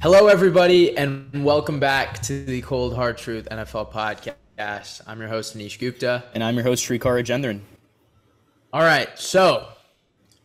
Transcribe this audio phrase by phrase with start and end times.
[0.00, 5.02] Hello, everybody, and welcome back to the Cold Hard Truth NFL podcast.
[5.08, 6.22] I'm your host, Anish Gupta.
[6.34, 7.62] And I'm your host, Srikar Rajendran.
[8.72, 9.66] All right, so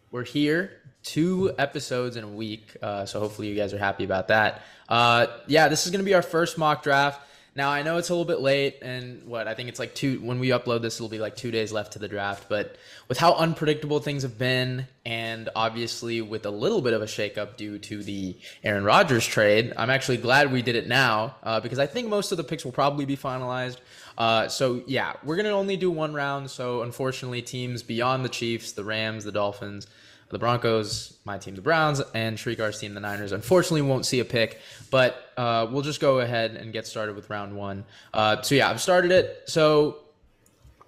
[0.10, 0.72] we're here,
[1.04, 2.76] two episodes in a week.
[2.82, 4.64] Uh, so hopefully you guys are happy about that.
[4.90, 7.22] Uh, yeah, this is going to be our first mock draft.
[7.56, 10.20] Now I know it's a little bit late, and what I think it's like two.
[10.22, 12.50] When we upload this, it'll be like two days left to the draft.
[12.50, 12.78] But
[13.08, 17.56] with how unpredictable things have been, and obviously with a little bit of a shakeup
[17.56, 21.78] due to the Aaron Rodgers trade, I'm actually glad we did it now uh, because
[21.78, 23.78] I think most of the picks will probably be finalized.
[24.18, 26.50] Uh, so yeah, we're gonna only do one round.
[26.50, 29.86] So unfortunately, teams beyond the Chiefs, the Rams, the Dolphins
[30.34, 33.32] the Broncos, my team, the Browns, and Srikar's team, the Niners.
[33.32, 34.60] Unfortunately, won't see a pick,
[34.92, 37.86] but uh, we'll just go ahead and get started with round one.
[38.14, 39.44] Uh, so yeah, I've started it.
[39.46, 40.00] So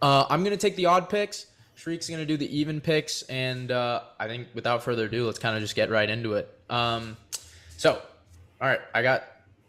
[0.02, 1.48] uh, I'm gonna take the odd picks.
[1.76, 5.56] Shriek's gonna do the even picks, and uh, I think without further ado, let's kind
[5.56, 6.50] of just get right into it.
[6.70, 7.16] Um,
[7.78, 8.02] so,
[8.62, 9.24] all right, I got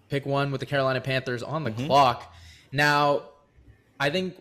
[0.09, 1.87] pick one with the Carolina Panthers on the mm-hmm.
[1.87, 2.35] clock.
[2.73, 3.23] Now,
[4.01, 4.37] I think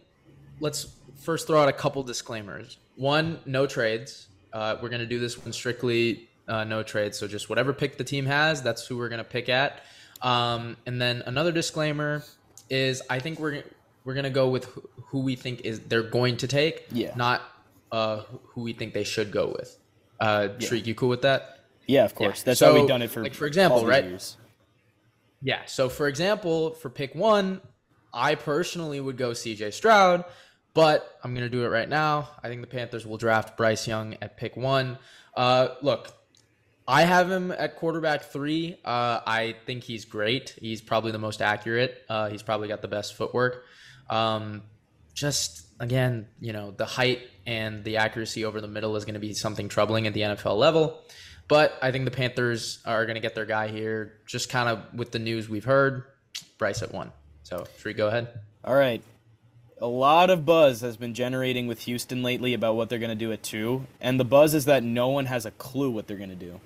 [0.60, 0.88] let's
[1.22, 2.78] first throw out a couple disclaimers.
[2.96, 4.28] One, no trades.
[4.56, 7.14] Uh, we're going to do this one strictly uh, no trade.
[7.14, 9.84] So just whatever pick the team has, that's who we're going to pick at.
[10.22, 12.24] Um, and then another disclaimer
[12.70, 13.64] is I think we're
[14.06, 14.70] we're going to go with
[15.08, 17.12] who we think is they're going to take, yeah.
[17.18, 17.42] not
[17.92, 19.78] uh, who we think they should go with.
[20.22, 20.68] Uh, yeah.
[20.68, 21.60] Shriek, you cool with that?
[21.86, 22.40] Yeah, of course.
[22.40, 22.46] Yeah.
[22.46, 24.06] That's so, how we've done it for like for example, right?
[24.06, 24.38] Years.
[25.42, 25.66] Yeah.
[25.66, 27.60] So for example, for pick one,
[28.14, 29.72] I personally would go C.J.
[29.72, 30.24] Stroud
[30.76, 32.30] but I'm going to do it right now.
[32.44, 35.00] I think the Panthers will draft Bryce Young at pick one.
[35.34, 36.14] Uh, look,
[36.88, 38.78] I have him at quarterback three.
[38.84, 40.54] Uh, I think he's great.
[40.60, 42.04] He's probably the most accurate.
[42.10, 43.64] Uh, he's probably got the best footwork.
[44.10, 44.64] Um,
[45.14, 49.20] just again, you know, the height and the accuracy over the middle is going to
[49.20, 51.02] be something troubling at the NFL level.
[51.48, 54.94] But I think the Panthers are going to get their guy here, just kind of
[54.94, 56.04] with the news we've heard.
[56.58, 57.14] Bryce at one.
[57.44, 58.28] So, we go ahead?
[58.66, 59.02] All right
[59.80, 63.16] a lot of buzz has been generating with Houston lately about what they're going to
[63.16, 66.18] do at two, and the buzz is that no one has a clue what they're
[66.18, 66.60] going to do.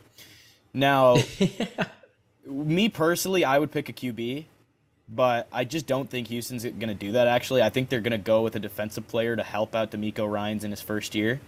[0.74, 1.18] Now,
[2.46, 4.46] me personally, I would pick a QB,
[5.08, 7.28] but I just don't think Houston's going to do that.
[7.28, 10.30] Actually, I think they're going to go with a defensive player to help out DeMeco
[10.30, 11.42] Ryans in his first year.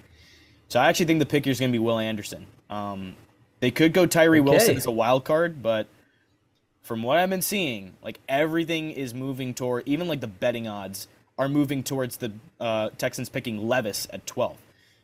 [0.67, 2.47] So I actually think the pick here is going to be Will Anderson.
[2.69, 3.15] Um,
[3.59, 4.49] they could go Tyree okay.
[4.49, 5.87] Wilson as a wild card, but
[6.81, 11.07] from what I've been seeing, like everything is moving toward even like the betting odds
[11.41, 14.57] are moving towards the uh, Texans picking Levis at 12.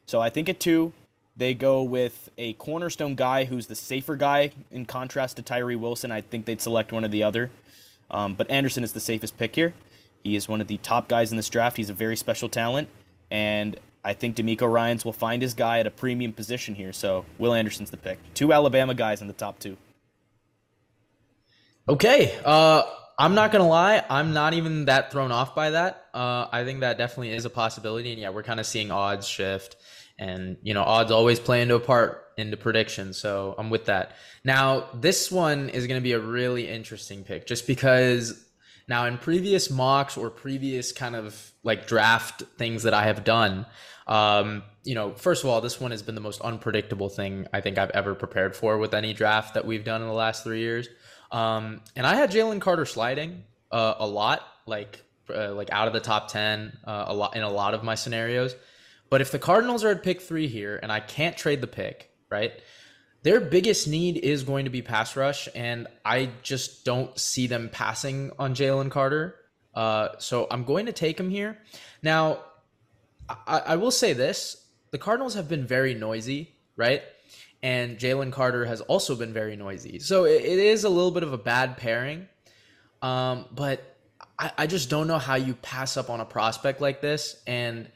[0.05, 0.93] So I think at two,
[1.35, 6.11] they go with a cornerstone guy who's the safer guy in contrast to Tyree Wilson.
[6.11, 7.49] I think they'd select one or the other.
[8.11, 9.73] Um, but Anderson is the safest pick here.
[10.23, 11.75] He is one of the top guys in this draft.
[11.75, 12.87] He's a very special talent.
[13.31, 16.93] And I think DeMeco Ryans will find his guy at a premium position here.
[16.93, 18.19] So Will Anderson's the pick.
[18.35, 19.75] Two Alabama guys in the top two.
[21.89, 22.37] Okay.
[22.45, 22.83] Uh,
[23.19, 26.05] I'm not gonna lie, I'm not even that thrown off by that.
[26.13, 29.27] Uh, I think that definitely is a possibility, and yeah, we're kind of seeing odds
[29.27, 29.75] shift,
[30.19, 33.17] and you know, odds always play into a part into predictions.
[33.17, 34.11] So I'm with that.
[34.43, 38.45] Now, this one is gonna be a really interesting pick, just because
[38.87, 43.65] now in previous mocks or previous kind of like draft things that I have done,
[44.05, 47.61] um, you know, first of all, this one has been the most unpredictable thing I
[47.61, 50.61] think I've ever prepared for with any draft that we've done in the last three
[50.61, 50.87] years.
[51.31, 55.93] Um, and I had Jalen Carter sliding uh, a lot, like uh, like out of
[55.93, 58.55] the top ten, uh, a lot in a lot of my scenarios.
[59.09, 62.11] But if the Cardinals are at pick three here, and I can't trade the pick,
[62.29, 62.53] right?
[63.23, 67.69] Their biggest need is going to be pass rush, and I just don't see them
[67.71, 69.35] passing on Jalen Carter.
[69.73, 71.57] Uh, so I'm going to take him here.
[72.01, 72.39] Now,
[73.29, 77.01] I, I will say this: the Cardinals have been very noisy, right?
[77.63, 79.99] And Jalen Carter has also been very noisy.
[79.99, 82.27] So it, it is a little bit of a bad pairing.
[83.01, 83.97] Um, but
[84.39, 87.41] I, I, just don't know how you pass up on a prospect like this.
[87.45, 87.87] And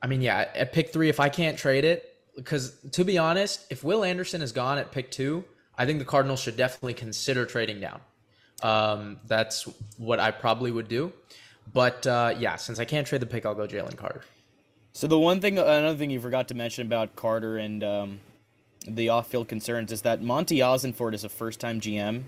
[0.00, 3.66] I mean, yeah, at pick three, if I can't trade it, because to be honest,
[3.70, 5.44] if Will Anderson is gone at pick two,
[5.76, 8.00] I think the Cardinals should definitely consider trading down.
[8.62, 9.64] Um, that's
[9.96, 11.12] what I probably would do.
[11.72, 14.22] But uh, yeah, since I can't trade the pick, I'll go Jalen Carter.
[14.92, 18.20] So the one thing, another thing you forgot to mention about Carter and um,
[18.86, 22.22] the off-field concerns is that Monti Ossenfort is a first-time GM,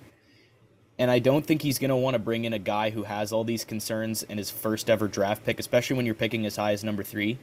[0.98, 3.32] and I don't think he's going to want to bring in a guy who has
[3.32, 6.72] all these concerns in his first ever draft pick, especially when you're picking as high
[6.72, 7.38] as number three.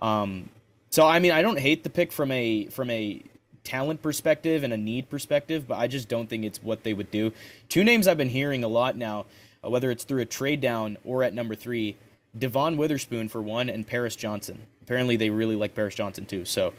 [0.00, 0.48] Um,
[0.90, 3.22] so I mean, I don't hate the pick from a from a
[3.62, 7.10] talent perspective and a need perspective, but I just don't think it's what they would
[7.10, 7.32] do.
[7.68, 9.26] Two names I've been hearing a lot now,
[9.64, 11.96] uh, whether it's through a trade down or at number three,
[12.36, 14.66] Devon Witherspoon for one, and Paris Johnson.
[14.82, 16.44] Apparently, they really like Paris Johnson too.
[16.44, 16.72] So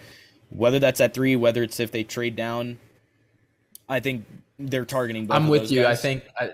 [0.52, 2.78] whether that's at three, whether it's if they trade down,
[3.90, 4.26] I think
[4.60, 5.32] they're targeting.
[5.32, 5.84] I'm with you.
[5.84, 6.00] Guys.
[6.00, 6.52] I think I,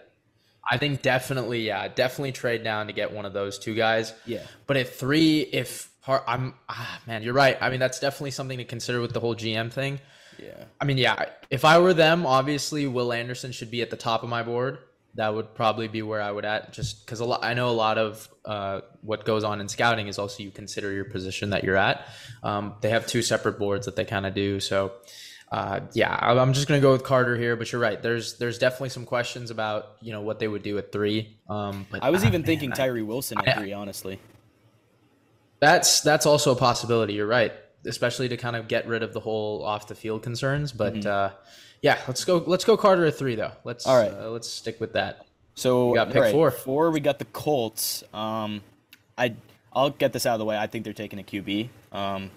[0.69, 4.13] I think definitely, yeah, definitely trade down to get one of those two guys.
[4.25, 4.44] Yeah.
[4.65, 7.57] But at three, if I'm, ah, man, you're right.
[7.61, 9.99] I mean, that's definitely something to consider with the whole GM thing.
[10.41, 10.65] Yeah.
[10.79, 14.23] I mean, yeah, if I were them, obviously Will Anderson should be at the top
[14.23, 14.79] of my board.
[15.17, 17.43] That would probably be where I would at, just because a lot.
[17.43, 20.93] I know a lot of uh, what goes on in scouting is also you consider
[20.93, 22.07] your position that you're at.
[22.43, 24.59] Um, they have two separate boards that they kind of do.
[24.59, 24.93] So,
[25.51, 27.55] uh, yeah, I'm just gonna go with Carter here.
[27.55, 28.01] But you're right.
[28.01, 31.37] There's there's definitely some questions about you know what they would do at three.
[31.49, 34.19] Um, but I was ah, even man, thinking Tyree Wilson at I, three, honestly.
[35.59, 37.13] That's that's also a possibility.
[37.13, 37.53] You're right,
[37.87, 40.71] especially to kind of get rid of the whole off the field concerns.
[40.71, 41.09] But mm-hmm.
[41.09, 41.29] uh,
[41.81, 42.43] yeah, let's go.
[42.45, 43.51] Let's go Carter at three though.
[43.63, 44.11] Let's all right.
[44.11, 45.25] Uh, let's stick with that.
[45.55, 46.51] So we got pick right, four.
[46.51, 46.91] Four.
[46.91, 48.03] We got the Colts.
[48.13, 48.61] Um,
[49.17, 49.35] I
[49.73, 50.57] I'll get this out of the way.
[50.57, 51.69] I think they're taking a QB.
[51.91, 52.31] Um,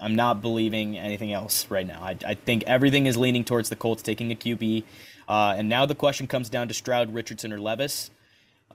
[0.00, 2.02] I'm not believing anything else right now.
[2.02, 4.84] I, I think everything is leaning towards the Colts taking a QB.
[5.28, 8.10] Uh, and now the question comes down to Stroud, Richardson, or Levis.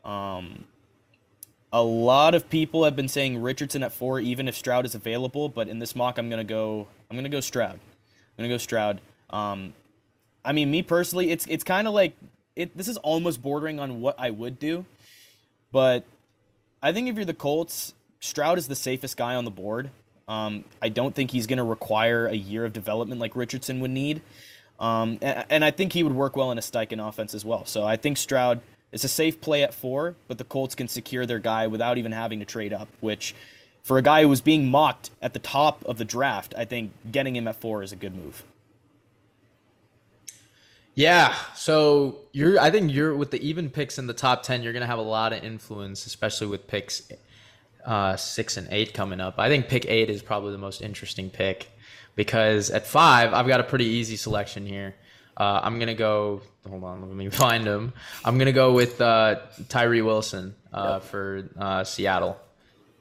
[0.04, 0.66] Um,
[1.76, 5.50] a lot of people have been saying Richardson at four, even if Stroud is available.
[5.50, 6.88] But in this mock, I'm gonna go.
[7.12, 7.74] I'm gonna go Stroud.
[7.74, 9.02] I'm gonna go Stroud.
[9.30, 9.74] Um,
[10.46, 12.16] I mean, me personally, it's it's kind of like
[12.56, 12.78] it.
[12.78, 14.86] This is almost bordering on what I would do,
[15.74, 16.06] but
[16.82, 19.90] I think if you're the Colts, Stroud is the safest guy on the board.
[20.30, 24.22] Um, I don't think he's to require a year of development like Richardson would need.
[24.80, 27.64] Um, and, and, I think he would work well in a Steichen offense as well.
[27.66, 28.60] So I think Stroud
[28.92, 32.12] is a safe play at four, but the Colts can secure their guy without even
[32.12, 33.36] having to trade up, which
[33.84, 36.92] for a guy who was being mocked at the top of the draft, I think
[37.12, 38.44] getting him at four is a good move.
[40.96, 42.58] Yeah, so you're.
[42.58, 44.64] I think you're with the even picks in the top ten.
[44.64, 47.12] You're gonna have a lot of influence, especially with picks
[47.86, 49.36] uh, six and eight coming up.
[49.38, 51.70] I think pick eight is probably the most interesting pick
[52.16, 54.96] because at five, I've got a pretty easy selection here.
[55.38, 56.42] Uh, I'm gonna go.
[56.68, 57.94] Hold on, let me find him.
[58.24, 59.40] I'm gonna go with uh,
[59.70, 61.04] Tyree Wilson uh, yep.
[61.04, 62.38] for uh, Seattle.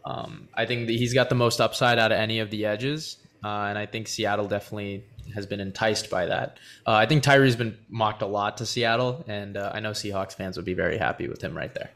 [0.04, 3.48] Um, I think he's got the most upside out of any of the edges, uh,
[3.48, 5.04] and I think Seattle definitely
[5.34, 6.58] has been enticed by that.
[6.86, 10.56] Uh, I think Tyree's been mocked a lot to Seattle, and I know Seahawks fans
[10.56, 11.90] would be very happy with him right there.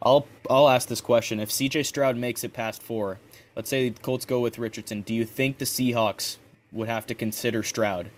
[0.00, 1.82] I'll I'll ask this question: If C.J.
[1.84, 3.20] Stroud makes it past four,
[3.54, 6.38] let's say the Colts go with Richardson, do you think the Seahawks
[6.72, 8.10] would have to consider Stroud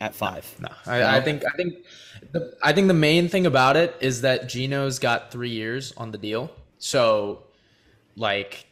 [0.00, 0.54] at five?
[0.60, 0.92] No, no.
[0.92, 1.78] I, I, think I think
[2.32, 6.10] the I think the main thing about it is that Geno's got three years on
[6.10, 7.44] the deal, so
[8.16, 8.66] like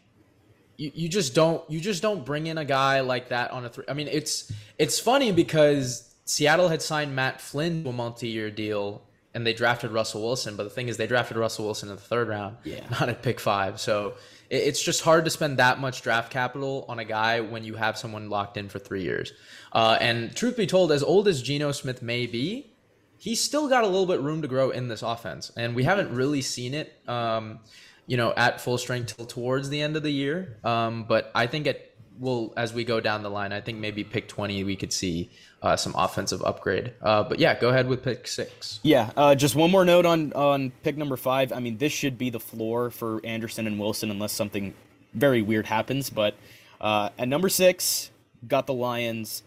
[0.76, 3.68] you, you just don't you just don't bring in a guy like that on a
[3.68, 3.84] three.
[3.88, 9.02] I mean, it's it's funny because Seattle had signed Matt Flynn to a multi-year deal
[9.36, 10.56] and they drafted Russell Wilson.
[10.56, 12.80] But the thing is, they drafted Russell Wilson in the third round, yeah.
[12.90, 13.78] not at pick five.
[13.78, 14.14] So
[14.48, 17.98] it's just hard to spend that much draft capital on a guy when you have
[17.98, 19.32] someone locked in for three years.
[19.76, 22.72] Uh, and truth be told, as old as Geno Smith may be,
[23.18, 26.14] he's still got a little bit room to grow in this offense, and we haven't
[26.14, 26.98] really seen it.
[27.06, 27.60] Um,
[28.06, 30.56] you know, at full strength till towards the end of the year.
[30.64, 34.04] Um, but I think it will, as we go down the line, I think maybe
[34.04, 35.28] pick 20, we could see
[35.60, 36.92] uh, some offensive upgrade.
[37.02, 38.80] Uh, but yeah, go ahead with pick six.
[38.82, 41.52] Yeah, uh, just one more note on on pick number five.
[41.52, 44.72] I mean, this should be the floor for Anderson and Wilson unless something
[45.12, 46.08] very weird happens.
[46.08, 46.34] But
[46.80, 48.10] uh, at number six,
[48.46, 49.42] got the Lions.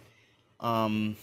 [0.59, 1.17] Um,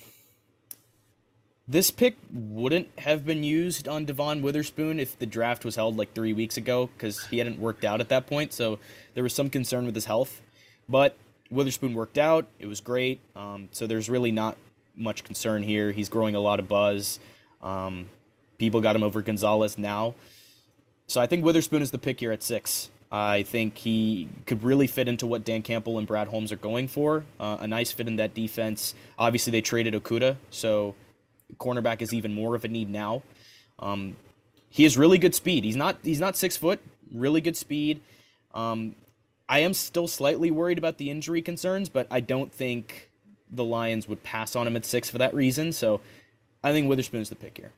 [1.68, 6.14] this pick wouldn't have been used on Devon Witherspoon if the draft was held like
[6.14, 8.52] three weeks ago because he hadn't worked out at that point.
[8.52, 8.78] So
[9.14, 10.40] there was some concern with his health.
[10.88, 11.16] But
[11.50, 12.46] Witherspoon worked out.
[12.60, 13.20] It was great.
[13.34, 14.56] Um, so there's really not
[14.94, 15.90] much concern here.
[15.90, 17.18] He's growing a lot of buzz.
[17.62, 18.08] Um,
[18.58, 20.14] people got him over Gonzalez now.
[21.08, 22.90] So I think Witherspoon is the pick here at six.
[23.10, 26.88] I think he could really fit into what Dan Campbell and Brad Holmes are going
[26.88, 27.24] for.
[27.38, 28.94] Uh, a nice fit in that defense.
[29.18, 30.94] Obviously, they traded Okudah, so
[31.58, 33.22] cornerback is even more of a need now.
[33.78, 34.16] Um,
[34.68, 35.64] he has really good speed.
[35.64, 36.80] He's not he's not six foot.
[37.12, 38.00] Really good speed.
[38.52, 38.96] Um,
[39.48, 43.10] I am still slightly worried about the injury concerns, but I don't think
[43.50, 45.72] the Lions would pass on him at six for that reason.
[45.72, 46.00] So
[46.64, 47.70] I think Witherspoon's the pick here.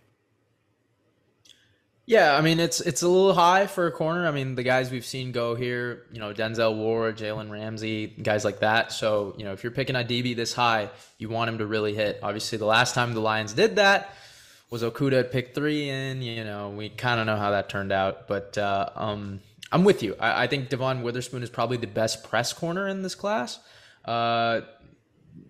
[2.08, 4.26] Yeah, I mean it's it's a little high for a corner.
[4.26, 8.46] I mean the guys we've seen go here, you know Denzel Ward, Jalen Ramsey, guys
[8.46, 8.92] like that.
[8.92, 10.88] So you know if you're picking a DB this high,
[11.18, 12.20] you want him to really hit.
[12.22, 14.14] Obviously, the last time the Lions did that
[14.70, 17.92] was Okudah at pick three, and you know we kind of know how that turned
[17.92, 18.26] out.
[18.26, 20.16] But uh, um, I'm with you.
[20.18, 23.60] I, I, think Devon Witherspoon is probably the best press corner in this class.
[24.02, 24.62] Uh,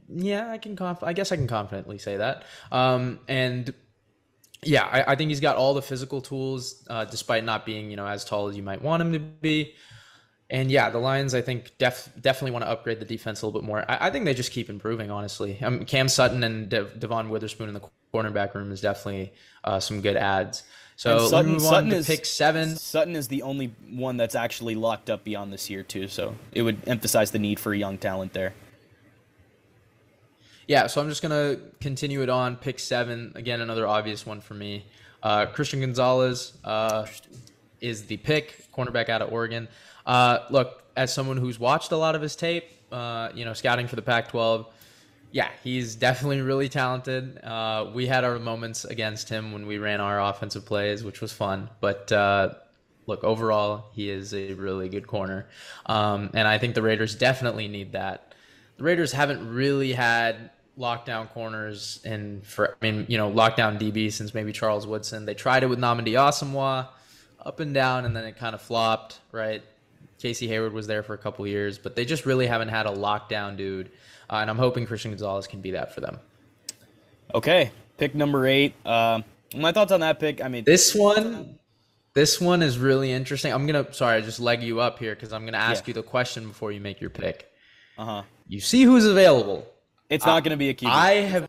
[0.08, 0.74] yeah, I can.
[0.74, 2.42] Conf- I guess I can confidently say that.
[2.72, 3.72] Um, and
[4.62, 7.96] yeah, I, I, think he's got all the physical tools, uh, despite not being you
[7.96, 9.74] know as tall as you might want him to be.
[10.50, 13.60] And yeah, the Lions, I think, def- definitely want to upgrade the defense a little
[13.60, 13.84] bit more.
[13.88, 15.62] I, I think they just keep improving, honestly.
[15.62, 17.82] Um, Cam Sutton and De- Devon Witherspoon in the
[18.14, 19.32] cornerback room is definitely
[19.64, 20.62] uh, some good ads.
[20.96, 22.76] So And Sutton, Sutton to is pick seven.
[22.76, 26.08] Sutton is the only one that's actually locked up beyond this year too.
[26.08, 28.54] So it would emphasize the need for a young talent there.
[30.68, 32.56] Yeah, so I'm just gonna continue it on.
[32.56, 34.84] Pick seven again, another obvious one for me.
[35.22, 37.06] Uh, Christian Gonzalez uh,
[37.80, 39.66] is the pick, cornerback out of Oregon.
[40.04, 43.86] Uh, look, as someone who's watched a lot of his tape, uh, you know, scouting
[43.86, 44.66] for the Pac-12,
[45.32, 47.42] yeah, he's definitely really talented.
[47.42, 51.32] Uh, we had our moments against him when we ran our offensive plays, which was
[51.32, 51.70] fun.
[51.80, 52.54] But uh,
[53.06, 55.46] look, overall, he is a really good corner,
[55.86, 58.34] um, and I think the Raiders definitely need that.
[58.76, 64.12] The Raiders haven't really had lockdown corners and for I mean, you know, lockdown DB
[64.12, 65.26] since maybe Charles Woodson.
[65.26, 66.88] They tried it with Nnamdi Asomugha,
[67.44, 69.62] up and down, and then it kind of flopped, right?
[70.20, 72.90] Casey Hayward was there for a couple years, but they just really haven't had a
[72.90, 73.90] lockdown dude.
[74.30, 76.18] Uh, and I'm hoping Christian Gonzalez can be that for them.
[77.34, 78.74] Okay, pick number eight.
[78.84, 79.22] Uh,
[79.54, 80.42] my thoughts on that pick.
[80.42, 81.58] I mean, This one,
[82.14, 83.52] this one is really interesting.
[83.52, 85.88] I'm gonna sorry, I just leg you up here because I'm gonna ask Yeah.
[85.90, 87.50] you the question before you make your pick.
[87.96, 88.22] uh huh.
[88.46, 89.66] You see who's available.
[90.10, 90.88] It's not going to be a QB.
[90.90, 91.48] I have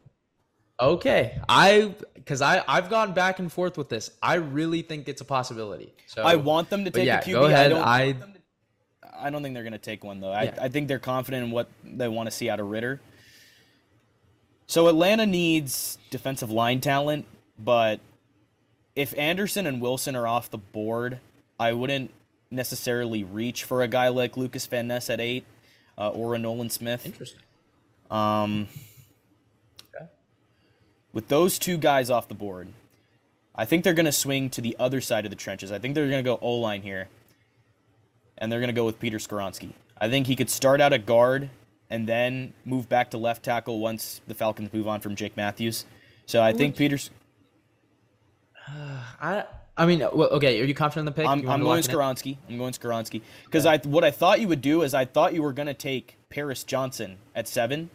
[0.80, 1.40] okay.
[1.48, 4.12] I because I I've gone back and forth with this.
[4.22, 5.94] I really think it's a possibility.
[6.08, 7.32] So I want them to take yeah, a QB.
[7.32, 7.72] go ahead.
[7.72, 10.32] I don't, I I don't think they're going to take one though.
[10.32, 10.56] Yeah.
[10.60, 13.00] I, I think they're confident in what they want to see out of Ridder.
[14.68, 17.26] So Atlanta needs defensive line talent,
[17.58, 18.00] but
[18.96, 21.20] if Anderson and Wilson are off the board,
[21.60, 22.12] I wouldn't
[22.52, 25.46] necessarily reach for a guy like Lucas Van Ness at eight
[25.98, 27.06] uh, or a Nolan Smith.
[27.06, 27.40] interesting.
[28.10, 28.68] Um,
[29.96, 30.06] Okay.
[31.14, 32.70] with those two guys off the board,
[33.56, 35.72] I think they're going to swing to the other side of the trenches.
[35.72, 37.08] I think they're going to go O line here,
[38.38, 39.74] and they're going to go with Peter Skoronski.
[40.00, 41.50] I think he could start out at guard
[41.90, 45.86] and then move back to left tackle once the Falcons move on from Jake Matthews.
[46.26, 47.10] So I think Peter's.
[48.68, 49.46] I
[49.80, 50.62] I mean, well, okay.
[50.62, 51.26] Are you confident in the pick?
[51.26, 51.96] I'm, I'm going lock it in?
[51.96, 52.38] Skoronski.
[52.50, 55.42] I'm going Skoronski because I what I thought you would do is I thought you
[55.42, 57.90] were going to take Paris Johnson at seven,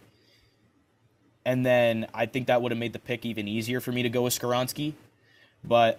[1.44, 4.08] and then I think that would have made the pick even easier for me to
[4.08, 4.94] go with Skoronski,
[5.62, 5.98] but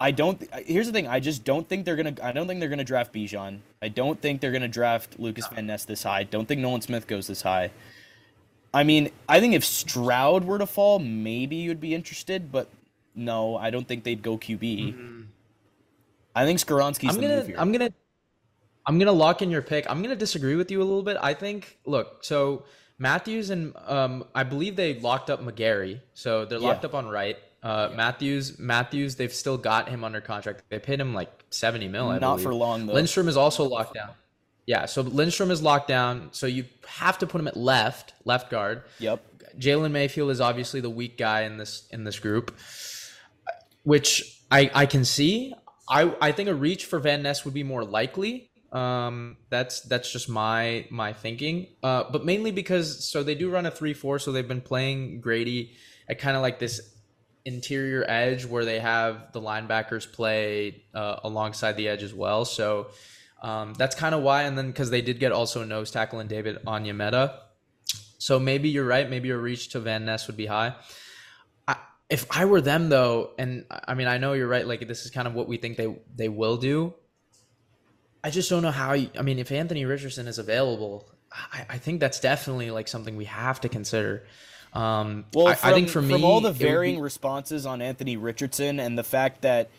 [0.00, 0.42] I don't.
[0.66, 2.14] Here's the thing: I just don't think they're gonna.
[2.22, 3.58] I don't think they're gonna draft Bijan.
[3.82, 6.24] I don't think they're gonna draft Lucas Van Ness this high.
[6.24, 7.70] Don't think Nolan Smith goes this high.
[8.72, 12.68] I mean, I think if Stroud were to fall, maybe you'd be interested, but
[13.14, 14.60] no, I don't think they'd go QB.
[14.60, 15.20] Mm-hmm.
[16.34, 17.56] I think Skoronski's I'm the gonna move here.
[17.58, 17.92] I'm gonna
[18.86, 19.90] I'm gonna lock in your pick.
[19.90, 21.16] I'm gonna disagree with you a little bit.
[21.20, 22.62] I think look, so
[23.00, 26.88] Matthews and um I believe they locked up McGary, so they're locked Yeah.
[26.90, 27.36] up on right.
[27.62, 30.62] Uh, Matthews, Matthews, they've still got him under contract.
[30.70, 32.08] They paid him like seventy mil.
[32.08, 32.44] I Not believe.
[32.44, 32.92] for long though.
[32.94, 34.10] Lindstrom is also locked down.
[34.66, 36.28] Yeah, so Lindstrom is locked down.
[36.32, 38.84] So you have to put him at left, left guard.
[38.98, 39.26] Yep.
[39.58, 42.54] Jalen Mayfield is obviously the weak guy in this in this group,
[43.82, 45.54] which I I can see.
[45.88, 48.49] I I think a reach for Van Ness would be more likely.
[48.72, 51.68] Um, that's that's just my my thinking.
[51.82, 55.20] Uh, but mainly because so they do run a three four, so they've been playing
[55.20, 55.72] Grady
[56.08, 56.80] at kind of like this
[57.44, 62.44] interior edge where they have the linebackers play uh, alongside the edge as well.
[62.44, 62.88] So
[63.42, 64.42] um, that's kind of why.
[64.42, 67.38] And then because they did get also a nose tackle in David Onyemata.
[68.18, 69.08] So maybe you're right.
[69.08, 70.74] Maybe your reach to Van Ness would be high.
[71.66, 71.76] I,
[72.10, 74.66] if I were them though, and I mean I know you're right.
[74.66, 76.94] Like this is kind of what we think they they will do.
[78.22, 78.92] I just don't know how.
[78.92, 83.16] You, I mean, if Anthony Richardson is available, I, I think that's definitely like something
[83.16, 84.24] we have to consider.
[84.72, 87.82] Um, Well, I, from, I think for me, from all the varying be- responses on
[87.82, 89.70] Anthony Richardson and the fact that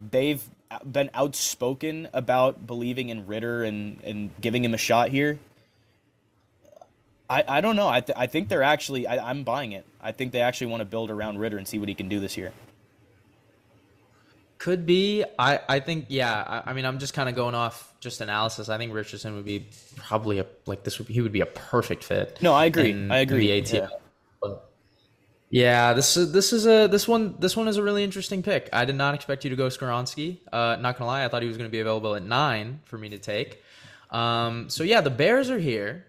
[0.00, 0.42] they've
[0.84, 5.38] been outspoken about believing in Ridder and, and giving him a shot here,
[7.28, 7.88] I, I don't know.
[7.88, 9.84] I, th- I think they're actually, I, I'm buying it.
[10.00, 12.20] I think they actually want to build around Ridder and see what he can do
[12.20, 12.52] this year.
[14.58, 15.24] Could be.
[15.38, 16.62] I, I think yeah.
[16.64, 18.68] I, I mean, I'm just kind of going off just analysis.
[18.68, 21.46] I think Richardson would be probably a like this would be, he would be a
[21.46, 22.38] perfect fit.
[22.40, 22.90] No, I agree.
[22.90, 23.60] in- I agree.
[23.60, 23.88] Yeah.
[24.40, 24.70] But,
[25.50, 28.68] yeah, this is this is a this one this one is a really interesting pick.
[28.72, 30.38] I did not expect you to go Skoronski.
[30.52, 33.10] Uh, not gonna lie, I thought he was gonna be available at nine for me
[33.10, 33.62] to take.
[34.10, 36.06] Um, so yeah, the Bears are here.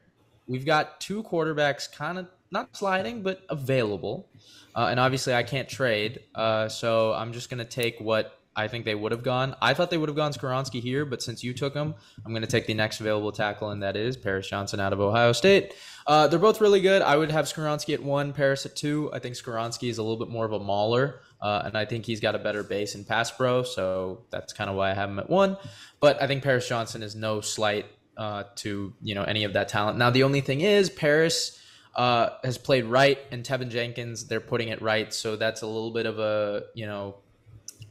[0.48, 4.30] We've got two quarterbacks, kind of not sliding, but available.
[4.78, 8.86] Uh, and obviously, I can't trade, uh, so I'm just gonna take what I think
[8.86, 9.56] they would have gone.
[9.60, 12.46] I thought they would have gone Skoronski here, but since you took him, I'm gonna
[12.46, 15.74] take the next available tackle, and that is Paris Johnson out of Ohio State.
[16.06, 17.02] Uh, they're both really good.
[17.02, 19.10] I would have Skoronski at one, Paris at two.
[19.12, 22.06] I think Skoronski is a little bit more of a mauler, uh, and I think
[22.06, 25.10] he's got a better base in pass pro, so that's kind of why I have
[25.10, 25.58] him at one.
[26.00, 29.70] But I think Paris Johnson is no slight uh, to you know any of that
[29.70, 29.98] talent.
[29.98, 31.60] Now the only thing is Paris
[31.98, 35.92] uh, has played right, and Teven Jenkins they're putting it right, so that's a little
[35.92, 37.16] bit of a you know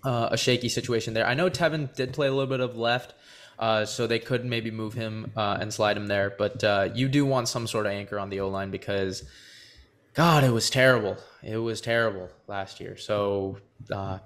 [0.05, 1.27] uh, a shaky situation there.
[1.27, 3.15] I know Teven did play a little bit of left.
[3.59, 7.09] Uh, so they could maybe move him uh, and slide him there, but uh, you
[7.09, 9.25] do want some sort of anchor on the O line because,
[10.13, 11.17] God, it was terrible.
[11.43, 12.99] It was terrible last year.
[12.99, 13.57] So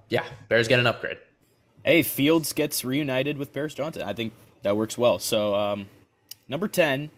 [0.09, 1.19] yeah, Bears get an upgrade.
[1.85, 4.03] Hey, Fields gets reunited with Paris Johnson.
[4.03, 4.33] I think
[4.63, 5.21] that works well.
[5.21, 5.89] So um,
[6.49, 7.13] number ten,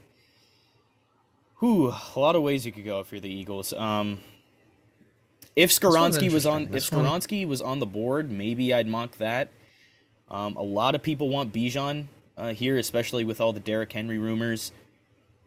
[1.62, 3.73] Whew, a lot of ways you could go if you're the Eagles.
[3.73, 4.19] Um,
[5.54, 9.49] if Skoronski was on, if Skoronski was on the board, maybe I'd mock that.
[10.28, 14.19] Um, a lot of people want Bijan uh, here, especially with all the Derrick Henry
[14.19, 14.73] rumors.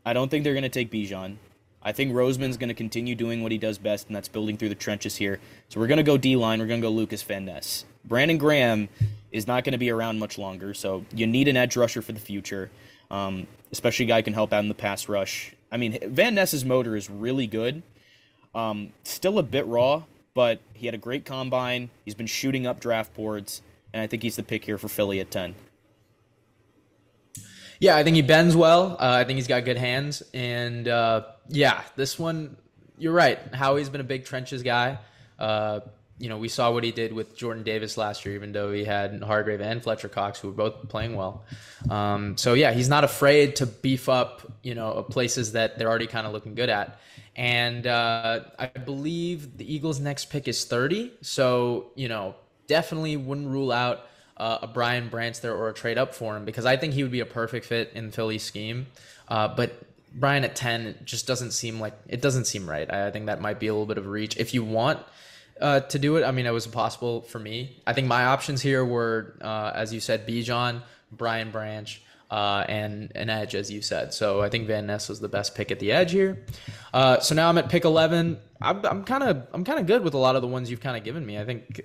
[0.06, 1.36] I don't think they're going to take Bijan.
[1.84, 4.70] I think Roseman's going to continue doing what he does best, and that's building through
[4.70, 5.42] the trenches here.
[5.68, 6.60] So we're going to go D line.
[6.60, 7.84] We're going to go Lucas Van Ness.
[8.06, 8.88] Brandon Graham
[9.34, 12.14] is not going to be around much longer, so you need an edge rusher for
[12.14, 12.72] the future,
[13.12, 15.54] um, especially a guy who can help out in the pass rush.
[15.72, 17.84] I mean, Van Ness's motor is really good.
[18.54, 20.04] Um, still a bit raw,
[20.34, 21.90] but he had a great combine.
[22.06, 23.62] He's been shooting up draft boards,
[23.94, 25.56] and I think he's the pick here for Philly at 10.
[27.80, 28.94] Yeah, I think he bends well.
[28.94, 30.24] Uh, I think he's got good hands.
[30.34, 32.56] And uh, yeah, this one,
[32.98, 33.38] you're right.
[33.54, 34.98] Howie's been a big trenches guy.
[35.38, 35.82] Uh,
[36.18, 38.86] you know, we saw what he did with Jordan Davis last year, even though he
[38.86, 41.44] had Hargrave and Fletcher Cox, who were both playing well.
[41.90, 46.08] Um, so yeah, he's not afraid to beef up, you know, places that they're already
[46.08, 47.00] kind of looking good at.
[47.36, 51.12] And uh, I believe the Eagles' next pick is 30.
[51.22, 52.36] So you know,
[52.68, 54.08] definitely wouldn't rule out
[54.38, 57.04] uh, a Brian Branch there or a trade up for him because I think he
[57.04, 58.88] would be a perfect fit in Philly's scheme.
[59.28, 59.82] Uh, but
[60.14, 62.92] Brian at 10 just doesn't seem like it doesn't seem right.
[62.92, 64.38] I, I think that might be a little bit of a reach.
[64.38, 65.00] If you want
[65.62, 66.24] uh, to do it.
[66.24, 67.82] I mean, it was possible for me.
[67.88, 70.82] I think my options here were, uh, as you said, Bijan,
[71.12, 74.14] Brian Branch, uh, and an edge, as you said.
[74.14, 76.46] So I think Van Ness was the best pick at the edge here.
[76.94, 78.40] Uh, so now I'm at pick 11.
[78.62, 80.98] I'm kind of I'm kind of good with a lot of the ones you've kind
[80.98, 81.38] of given me.
[81.38, 81.82] I think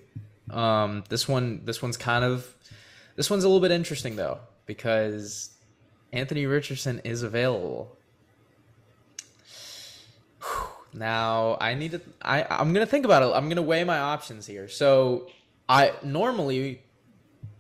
[0.51, 2.55] um, this one this one's kind of
[3.17, 5.51] this one's a little bit interesting though because
[6.13, 7.97] Anthony Richardson is available.
[10.93, 12.01] Now I need to.
[12.23, 13.35] I I'm gonna think about it.
[13.35, 14.69] I'm gonna weigh my options here.
[14.69, 15.29] So
[15.69, 16.83] I normally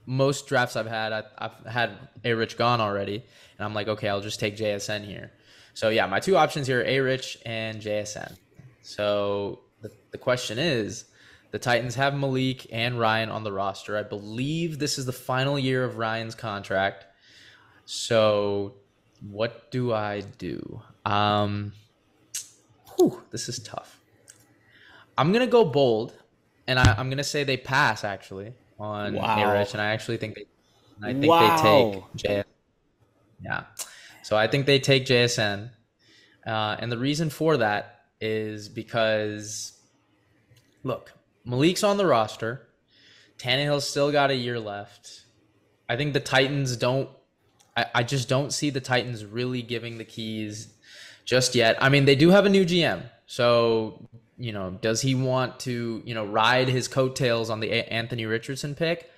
[0.06, 1.90] most drafts I've had I, I've had
[2.24, 5.32] a rich gone already, and I'm like, okay, I'll just take JSN here.
[5.74, 8.36] So yeah, my two options here: are a rich and JSN.
[8.82, 11.04] So the the question is.
[11.52, 13.96] The Titans have Malik and Ryan on the roster.
[13.96, 17.06] I believe this is the final year of Ryan's contract.
[17.86, 18.74] So,
[19.20, 20.80] what do I do?
[21.04, 21.72] Um,
[23.00, 23.98] Whew, this is tough.
[25.16, 26.12] I'm gonna go bold,
[26.66, 29.54] and I, am gonna say they pass actually on wow.
[29.72, 30.44] And I actually think they,
[31.02, 31.56] I think wow.
[31.56, 32.44] they take JSN.
[33.42, 33.64] Yeah,
[34.22, 35.70] so I think they take JSN,
[36.46, 39.78] uh, and the reason for that is because,
[40.84, 41.12] look,
[41.46, 42.68] Malik's on the roster.
[43.38, 45.22] Tannehill's still got a year left.
[45.88, 47.08] I think the Titans don't.
[47.74, 50.74] I, I just don't see the Titans really giving the keys
[51.24, 51.76] just yet.
[51.80, 53.02] I mean, they do have a new GM.
[53.26, 58.26] So, you know, does he want to, you know, ride his coattails on the Anthony
[58.26, 59.11] Richardson pick?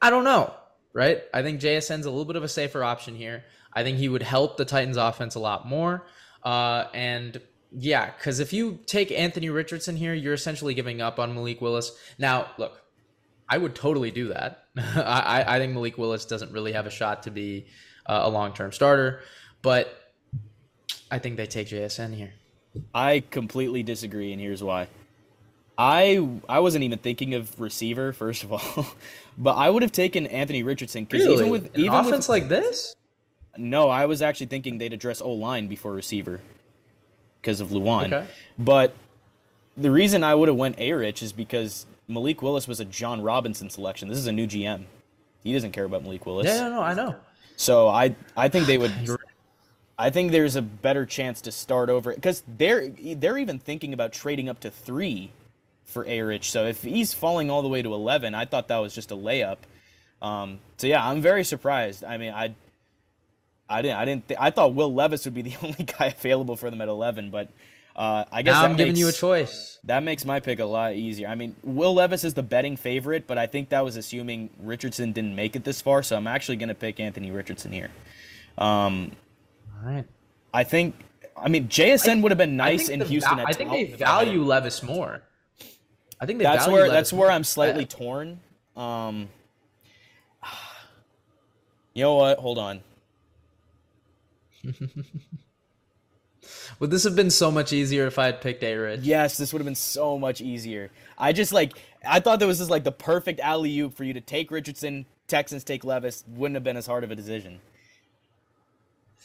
[0.00, 0.54] I don't know,
[0.92, 1.22] right?
[1.32, 3.44] I think JSN's a little bit of a safer option here.
[3.72, 6.06] I think he would help the Titans offense a lot more.
[6.42, 7.40] Uh, and
[7.76, 11.92] yeah, because if you take Anthony Richardson here, you're essentially giving up on Malik Willis.
[12.18, 12.80] Now, look,
[13.48, 14.64] I would totally do that.
[14.76, 17.66] I, I think Malik Willis doesn't really have a shot to be
[18.06, 19.20] uh, a long term starter.
[19.62, 20.03] But
[21.10, 22.32] I think they take JSN here.
[22.94, 24.88] I completely disagree, and here's why.
[25.76, 28.86] I I wasn't even thinking of receiver first of all,
[29.38, 31.34] but I would have taken Anthony Richardson because really?
[31.38, 32.94] even with An even offense with, like this.
[33.56, 36.40] No, I was actually thinking they'd address O line before receiver
[37.40, 38.06] because of Lewan.
[38.06, 38.26] Okay.
[38.58, 38.94] But
[39.76, 43.20] the reason I would have went A Rich is because Malik Willis was a Jon
[43.20, 44.08] Robinson selection.
[44.08, 44.84] This is a new GM.
[45.42, 46.46] He doesn't care about Malik Willis.
[46.46, 47.16] Yeah, no, no, I know.
[47.56, 48.92] So I I think they would
[49.98, 54.12] I think there's a better chance to start over because they're they're even thinking about
[54.12, 55.30] trading up to three
[55.84, 56.50] for A Rich.
[56.50, 59.16] So if he's falling all the way to eleven, I thought that was just a
[59.16, 59.58] layup.
[60.20, 62.02] Um, so yeah, I'm very surprised.
[62.02, 62.54] I mean, I
[63.68, 66.56] I didn't I didn't th- I thought Will Levis would be the only guy available
[66.56, 67.48] for them at eleven, but
[67.96, 69.78] uh, I guess now I'm makes, giving you a choice.
[69.84, 71.28] That makes my pick a lot easier.
[71.28, 75.12] I mean, Will Levis is the betting favorite, but I think that was assuming Richardson
[75.12, 76.02] didn't make it this far.
[76.02, 77.90] So I'm actually going to pick Anthony Richardson here.
[78.58, 79.12] Um,
[79.84, 80.04] right.
[80.52, 80.94] I think.
[81.36, 83.40] I mean, JSN would have been nice in Houston.
[83.40, 85.22] I think they value Levis more.
[86.20, 88.40] I think that's where Levis that's where I'm slightly torn.
[88.76, 89.28] Um,
[91.94, 92.38] you know what?
[92.38, 92.80] Hold on.
[96.80, 99.00] Would this have been so much easier if I had picked A Rich?
[99.02, 100.90] Yes, this would have been so much easier.
[101.16, 101.72] I just like
[102.06, 105.06] I thought that was just like the perfect alley oop for you to take Richardson,
[105.28, 106.24] Texans take Levis.
[106.28, 107.60] Wouldn't have been as hard of a decision.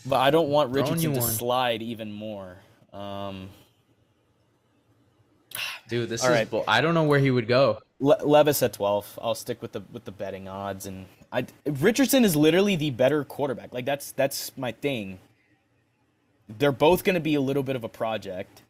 [0.05, 1.29] But I don't want Richardson to one.
[1.29, 2.57] slide even more.
[2.93, 3.49] Um,
[5.89, 6.49] Dude, this is right.
[6.49, 7.79] bull- I don't know where he would go.
[7.99, 9.19] Le- Levis at twelve.
[9.21, 13.23] I'll stick with the with the betting odds, and I Richardson is literally the better
[13.23, 13.73] quarterback.
[13.73, 15.19] Like that's that's my thing.
[16.47, 18.61] They're both going to be a little bit of a project.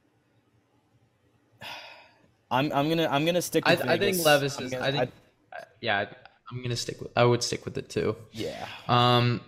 [2.52, 3.65] I'm I'm gonna I'm gonna stick.
[3.68, 4.72] with I, I think Levis is.
[4.72, 5.12] Gonna, I think.
[5.54, 6.06] I, yeah,
[6.52, 7.12] I'm gonna stick with.
[7.15, 8.15] I would stick with it too.
[8.32, 8.68] Yeah.
[8.88, 9.42] Um.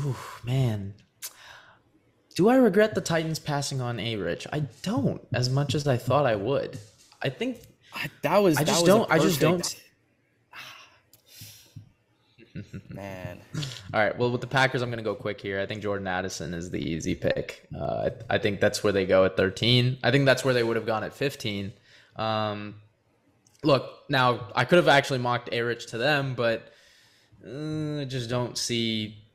[0.00, 0.94] Ooh, man.
[2.34, 4.46] Do I regret the Titans passing on A Rich?
[4.52, 6.78] I don't, as much as I thought I would.
[7.22, 7.62] I think
[8.22, 8.58] that was.
[8.58, 9.10] I just was don't.
[9.10, 9.82] I just don't.
[12.90, 13.40] Man.
[13.92, 14.16] All right.
[14.18, 15.60] Well, with the Packers, I'm going to go quick here.
[15.60, 17.66] I think Jordan Addison is the easy pick.
[17.74, 19.98] Uh, I, I, think that's where they go at 13.
[20.02, 21.72] I think that's where they would have gone at 15.
[22.16, 22.76] Um,
[23.62, 26.70] look, now I could have actually mocked A Rich to them, but
[27.46, 29.25] uh, I just don't see.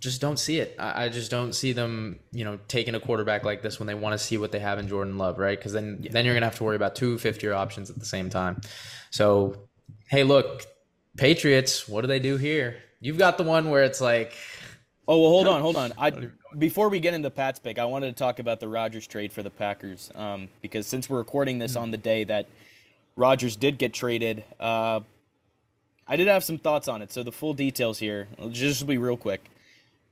[0.00, 0.74] Just don't see it.
[0.78, 3.94] I, I, just don't see them, you know, taking a quarterback like this when they
[3.94, 5.58] want to see what they have in Jordan Love, right?
[5.58, 6.12] Because then, yeah.
[6.12, 8.60] then you're gonna have to worry about two fifth-year options at the same time.
[9.10, 9.68] So,
[10.08, 10.64] hey, look,
[11.16, 12.76] Patriots, what do they do here?
[13.00, 14.32] You've got the one where it's like.
[15.08, 15.92] Oh well, hold on, hold on.
[15.98, 16.10] I
[16.58, 19.42] before we get into Pat's pick, I wanted to talk about the Rodgers trade for
[19.42, 22.46] the Packers um, because since we're recording this on the day that
[23.14, 25.00] Rodgers did get traded, uh,
[26.08, 27.12] I did have some thoughts on it.
[27.12, 29.50] So the full details here, just be real quick.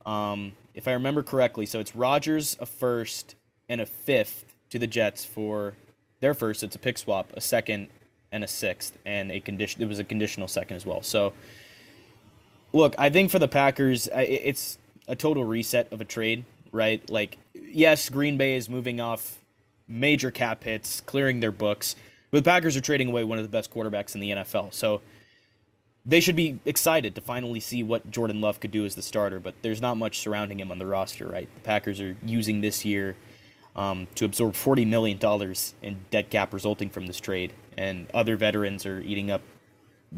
[0.06, 3.34] Um, if I remember correctly, so it's Rodgers a first
[3.68, 5.74] and a fifth to the Jets for
[6.20, 6.62] their first.
[6.62, 7.88] It's a pick swap, a second
[8.32, 9.82] and a sixth, and a condition.
[9.82, 11.02] It was a conditional second as well.
[11.02, 11.32] So,
[12.72, 17.08] look, I think for the Packers, it's a total reset of a trade, right?
[17.08, 19.38] Like, yes, Green Bay is moving off
[19.86, 21.94] major cap hits, clearing their books,
[22.30, 24.74] but the Packers are trading away one of the best quarterbacks in the NFL.
[24.74, 25.02] So
[26.06, 29.40] they should be excited to finally see what Jordan Love could do as the starter,
[29.40, 31.48] but there's not much surrounding him on the roster, right?
[31.54, 33.16] The Packers are using this year
[33.74, 35.18] um, to absorb $40 million
[35.82, 39.42] in dead cap resulting from this trade and other veterans are eating up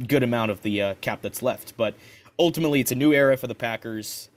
[0.07, 1.77] good amount of the uh, cap that's left.
[1.77, 1.94] But
[2.38, 4.29] ultimately, it's a new era for the Packers.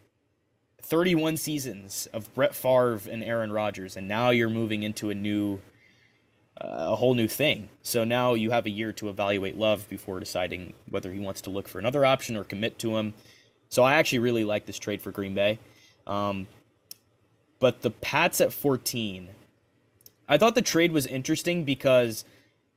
[0.81, 5.59] 31 seasons of Brett Favre and Aaron Rodgers, and now you're moving into a new,
[6.61, 7.69] a whole new thing.
[7.83, 11.49] So now you have a year to evaluate Love before deciding whether he wants to
[11.49, 13.13] look for another option or commit to him.
[13.69, 15.59] So I actually really like this trade for Green Bay.
[16.07, 16.47] Um,
[17.59, 19.29] but the Pats at 14,
[20.27, 22.25] I thought the trade was interesting because–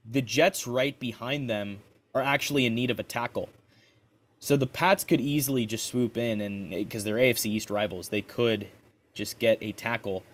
[0.09, 1.81] the Jets right behind them
[2.15, 3.49] are actually in need of a tackle.
[4.41, 8.23] So the Pats could easily just swoop in and because they're AFC East rivals, they
[8.23, 8.67] could
[9.15, 10.25] just get a tackle.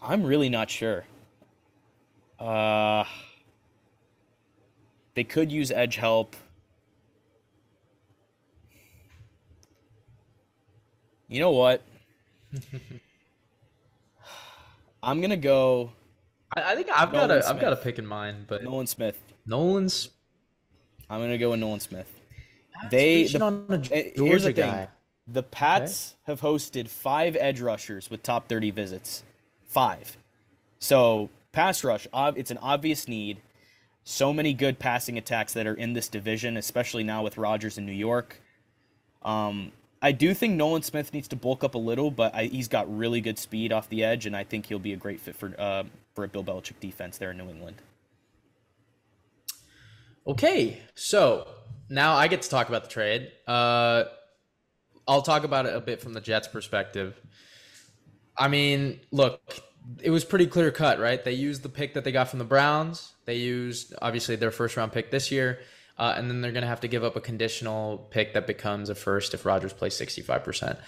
[0.00, 1.04] I'm really not sure.
[2.38, 3.04] Uh
[5.14, 6.36] they could use edge help.
[11.26, 11.82] You know what?
[15.02, 15.92] I'm gonna go.
[16.56, 18.86] I, I think I've Nolan got a have got a pick in mind, but Nolan
[18.86, 19.20] Smith.
[19.44, 20.10] Nolan's.
[21.10, 22.10] I'm gonna go with Nolan Smith.
[22.90, 24.86] they the, on a eh, here's the thing.
[25.26, 26.32] The Pats okay.
[26.32, 29.24] have hosted five edge rushers with top 30 visits.
[29.68, 30.16] Five.
[30.80, 33.38] So pass rush, it's an obvious need.
[34.02, 37.84] So many good passing attacks that are in this division, especially now with Rodgers in
[37.84, 38.40] New York.
[39.22, 42.68] Um, I do think Nolan Smith needs to bulk up a little, but I, he's
[42.68, 45.36] got really good speed off the edge, and I think he'll be a great fit
[45.36, 47.76] for uh, for a Bill Belichick defense there in New England.
[50.26, 51.48] Okay, so
[51.90, 53.32] now I get to talk about the trade.
[53.46, 54.04] Uh,
[55.06, 57.20] I'll talk about it a bit from the Jets' perspective.
[58.38, 59.40] I mean, look,
[60.02, 61.22] it was pretty clear cut, right?
[61.22, 63.12] They used the pick that they got from the Browns.
[63.24, 65.58] They used obviously their first round pick this year
[65.98, 68.88] uh, and then they're going to have to give up a conditional pick that becomes
[68.88, 70.78] a first if Rodgers plays 65%.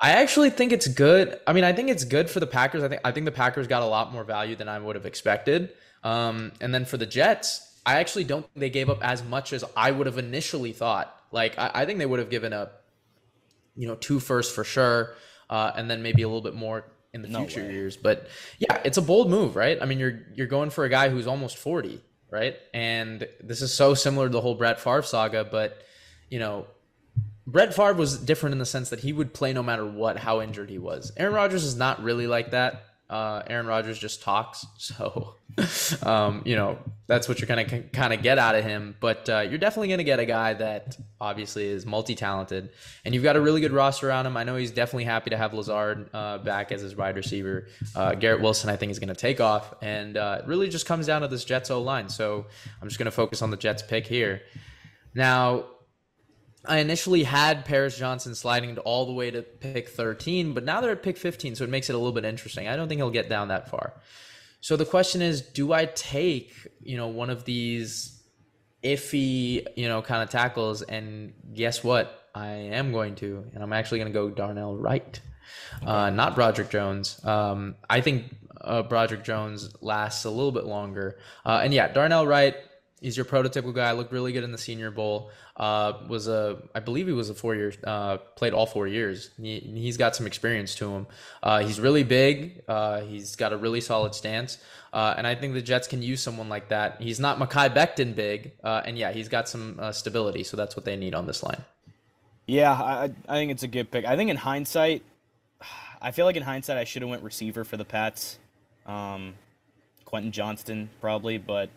[0.00, 1.38] I actually think it's good.
[1.46, 2.82] I mean, I think it's good for the Packers.
[2.82, 5.06] I think I think the Packers got a lot more value than I would have
[5.06, 5.72] expected.
[6.04, 9.54] Um, and then for the Jets, I actually don't think they gave up as much
[9.54, 11.14] as I would have initially thought.
[11.32, 12.84] Like I, I think they would have given up,
[13.74, 15.14] you know, two firsts for sure,
[15.48, 16.84] uh, and then maybe a little bit more
[17.16, 17.72] in the no future way.
[17.72, 17.96] years.
[17.96, 18.28] But
[18.60, 19.76] yeah, it's a bold move, right?
[19.80, 22.00] I mean, you're you're going for a guy who's almost forty
[22.30, 22.56] right?
[22.74, 25.82] And this is so similar to the whole Brett Favre saga, but
[26.30, 26.66] you know,
[27.46, 30.40] Brett Favre was different in the sense that he would play no matter what, how
[30.40, 31.12] injured he was.
[31.16, 32.84] Aaron Rodgers is not really like that.
[33.08, 35.34] Uh, Aaron Rodgers just talks, so
[36.02, 38.96] um, you know that's what you're gonna kind of get out of him.
[38.98, 42.70] But uh, you're definitely gonna get a guy that obviously is multi-talented,
[43.04, 44.36] and you've got a really good roster around him.
[44.36, 47.68] I know he's definitely happy to have Lazard uh, back as his wide receiver.
[47.94, 51.06] Uh, Garrett Wilson, I think, is gonna take off, and uh, it really just comes
[51.06, 52.08] down to this Jets O line.
[52.08, 52.46] So
[52.82, 54.42] I'm just gonna focus on the Jets pick here.
[55.14, 55.66] Now,
[56.68, 60.92] I initially had Paris Johnson sliding all the way to pick 13, but now they're
[60.92, 62.68] at pick 15, so it makes it a little bit interesting.
[62.68, 63.94] I don't think he'll get down that far.
[64.60, 66.52] So the question is, do I take,
[66.82, 68.22] you know, one of these
[68.82, 72.28] iffy, you know, kind of tackles and guess what?
[72.34, 75.20] I am going to, and I'm actually going to go Darnell Wright,
[75.78, 75.86] okay.
[75.86, 77.24] uh, not Broderick Jones.
[77.24, 81.18] Um, I think uh, Broderick Jones lasts a little bit longer.
[81.44, 82.56] Uh, and yeah, Darnell Wright,
[83.06, 83.92] he's your prototypical guy.
[83.92, 85.30] Looked really good in the Senior Bowl.
[85.56, 89.30] Uh, was a, I believe he was a four year, uh, played all four years.
[89.40, 91.06] He, has got some experience to him.
[91.40, 92.64] Uh, he's really big.
[92.66, 94.58] Uh, he's got a really solid stance.
[94.92, 97.00] Uh, and I think the Jets can use someone like that.
[97.00, 98.54] He's not Mekhi Becton big.
[98.64, 100.42] Uh, and yeah, he's got some stability.
[100.42, 101.64] So that's what they need on this line.
[102.48, 104.04] Yeah, I, I think it's a good pick.
[104.04, 105.04] I think in hindsight,
[106.02, 108.40] I feel like in hindsight, I should have went receiver for the Pats.
[108.84, 109.34] Um,
[110.04, 111.70] Quentin Johnston probably, but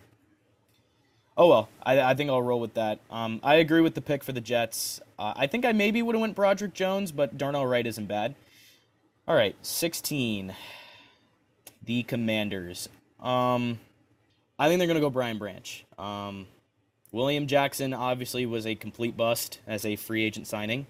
[1.40, 3.00] Oh well, I, I think I'll roll with that.
[3.10, 5.00] Um, I agree with the pick for the Jets.
[5.18, 8.36] Uh, I think I maybe would have went Broderick Jones, but Darnell Wright isn't bad.
[9.26, 10.54] All right, sixteen.
[11.82, 12.90] The Commanders.
[13.22, 13.80] Um,
[14.60, 15.86] I think they're gonna go Brian Branch.
[15.98, 16.46] Um,
[17.14, 20.88] William Jackson obviously was a complete bust as a free agent signing,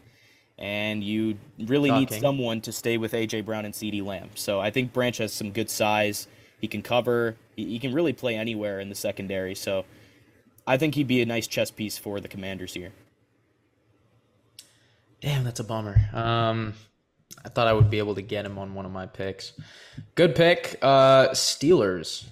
[0.57, 2.09] and you really Shocking.
[2.09, 4.31] need someone to stay with AJ Brown and CeeDee Lamb.
[4.33, 6.27] So I think Branch has some good size.
[6.59, 7.35] He can cover.
[7.55, 9.53] He, he can really play anywhere in the secondary.
[9.53, 9.85] So
[10.69, 12.91] I think he'd be a nice chess piece for the Commanders here.
[15.19, 15.99] Damn, that's a bummer.
[16.13, 16.75] Um,
[17.43, 19.53] I thought I would be able to get him on one of my picks.
[20.13, 20.77] Good pick.
[20.83, 22.25] Uh, Steelers.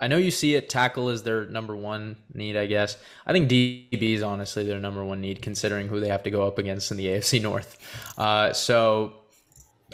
[0.00, 0.70] I know you see it.
[0.70, 2.96] Tackle is their number one need, I guess.
[3.24, 6.44] I think DB is honestly their number one need, considering who they have to go
[6.44, 7.78] up against in the AFC North.
[8.18, 9.12] Uh, so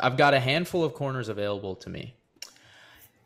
[0.01, 2.15] I've got a handful of corners available to me.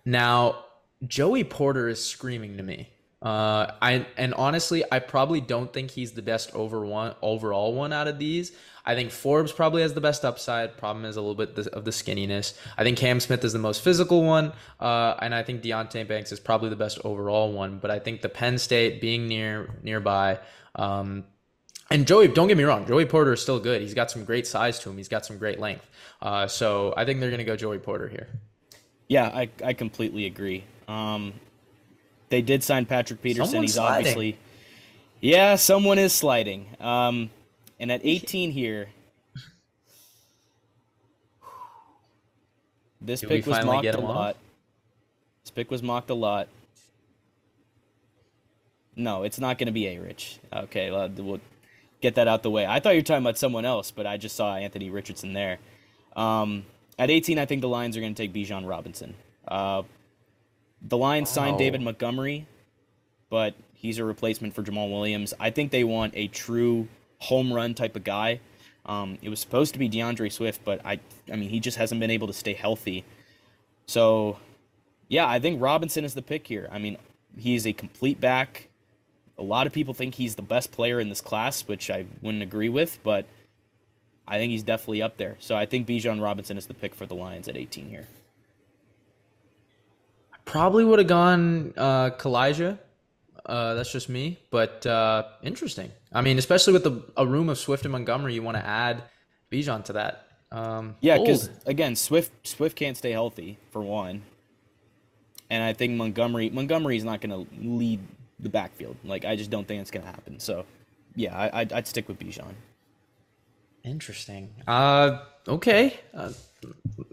[0.04, 0.64] Now,
[1.06, 2.88] Joey Porter is screaming to me.
[3.22, 7.92] Uh, I and honestly, I probably don't think he's the best over one overall one
[7.92, 8.52] out of these.
[8.84, 10.76] I think Forbes probably has the best upside.
[10.76, 12.58] Problem is a little bit of the skinniness.
[12.76, 16.32] I think Cam Smith is the most physical one, uh, and I think Deonte Banks
[16.32, 17.78] is probably the best overall one.
[17.78, 20.40] But I think the Penn State being near nearby,
[20.74, 21.24] um,
[21.92, 23.82] and Joey, don't get me wrong, Joey Porter is still good.
[23.82, 24.96] He's got some great size to him.
[24.96, 25.88] He's got some great length.
[26.20, 28.28] Uh, so I think they're going to go Joey Porter here.
[29.08, 30.64] Yeah, I, I completely agree.
[30.88, 31.34] Um,
[32.32, 33.44] they did sign Patrick Peterson.
[33.44, 33.96] Someone's He's sliding.
[33.98, 34.38] obviously,
[35.20, 36.66] yeah, someone is sliding.
[36.80, 37.28] Um,
[37.78, 38.88] and at 18 here,
[43.02, 44.36] this Did pick was mocked a lot.
[45.44, 46.48] This pick was mocked a lot.
[48.96, 50.38] No, it's not going to be a Rich.
[50.54, 51.40] Okay, well, we'll
[52.00, 52.64] get that out the way.
[52.64, 55.58] I thought you were talking about someone else, but I just saw Anthony Richardson there.
[56.16, 56.64] Um,
[56.98, 59.14] at 18, I think the Lions are going to take Bijan Robinson.
[59.46, 59.82] Uh,
[60.82, 61.34] the Lions wow.
[61.34, 62.46] signed David Montgomery,
[63.30, 65.34] but he's a replacement for Jamaal Williams.
[65.38, 68.40] I think they want a true home run type of guy.
[68.84, 70.98] Um, it was supposed to be D'Andre Swift, but I,
[71.32, 73.04] I mean, he just hasn't been able to stay healthy.
[73.86, 74.38] So,
[75.08, 76.68] yeah, I think Robinson is the pick here.
[76.72, 76.98] I mean,
[77.38, 78.68] he's a complete back.
[79.38, 82.42] A lot of people think he's the best player in this class, which I wouldn't
[82.42, 83.26] agree with, but
[84.26, 85.36] I think he's definitely up there.
[85.38, 88.08] So I think Bijan Robinson is the pick for the Lions at 18 here.
[90.44, 92.78] Probably would have gone uh, Calijah.
[93.44, 95.90] Uh, that's just me, but uh, interesting.
[96.12, 99.02] I mean, especially with the, a room of Swift and Montgomery, you want to add
[99.50, 100.28] Bijan to that.
[100.52, 104.22] Um, yeah, because again, Swift Swift can't stay healthy for one,
[105.50, 108.00] and I think Montgomery Montgomery is not going to lead
[108.38, 108.96] the backfield.
[109.02, 110.38] Like I just don't think it's going to happen.
[110.38, 110.64] So,
[111.16, 112.54] yeah, I, would I'd stick with Bijan.
[113.82, 114.50] Interesting.
[114.68, 115.98] Uh, okay.
[116.14, 116.32] Uh,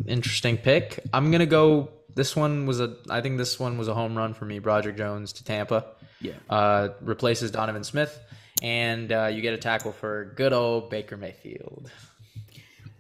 [0.06, 1.00] interesting pick.
[1.14, 4.34] I'm gonna go this one was a I think this one was a home run
[4.34, 4.60] for me.
[4.60, 5.86] Broderick Jones to Tampa.
[6.22, 6.34] Yeah.
[6.50, 8.20] Uh, replaces Donovan Smith,
[8.62, 11.90] and uh, you get a tackle for good old Baker Mayfield.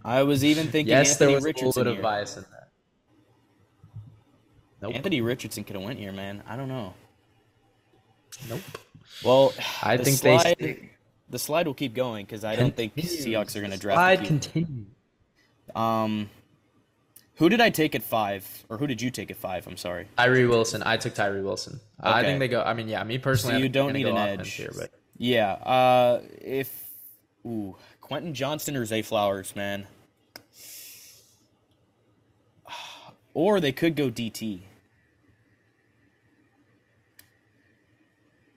[0.04, 2.00] I was even thinking yes, Anthony there was Richardson a little bit here.
[2.00, 2.70] of bias in that.
[4.82, 4.96] Nope.
[4.96, 6.42] Anthony Richardson could have went here, man.
[6.48, 6.94] I don't know.
[8.48, 8.62] Nope.
[9.24, 10.92] Well, I the think slide, they
[11.30, 13.98] the slide will keep going because I don't think Seahawks are going to draft.
[13.98, 14.86] Slide continue.
[15.76, 16.30] Um,
[17.40, 19.66] who did I take at five, or who did you take at five?
[19.66, 20.08] I'm sorry.
[20.18, 20.84] Tyree Wilson.
[20.86, 21.80] I took Tyree Wilson.
[22.02, 22.12] Okay.
[22.12, 22.62] I think they go.
[22.62, 23.56] I mean, yeah, me personally.
[23.56, 25.54] So you don't need an edge here, but yeah.
[25.54, 26.92] Uh, if
[27.46, 29.88] ooh, Quentin Johnston or Zay Flowers, man.
[33.36, 34.62] Or they could go DT.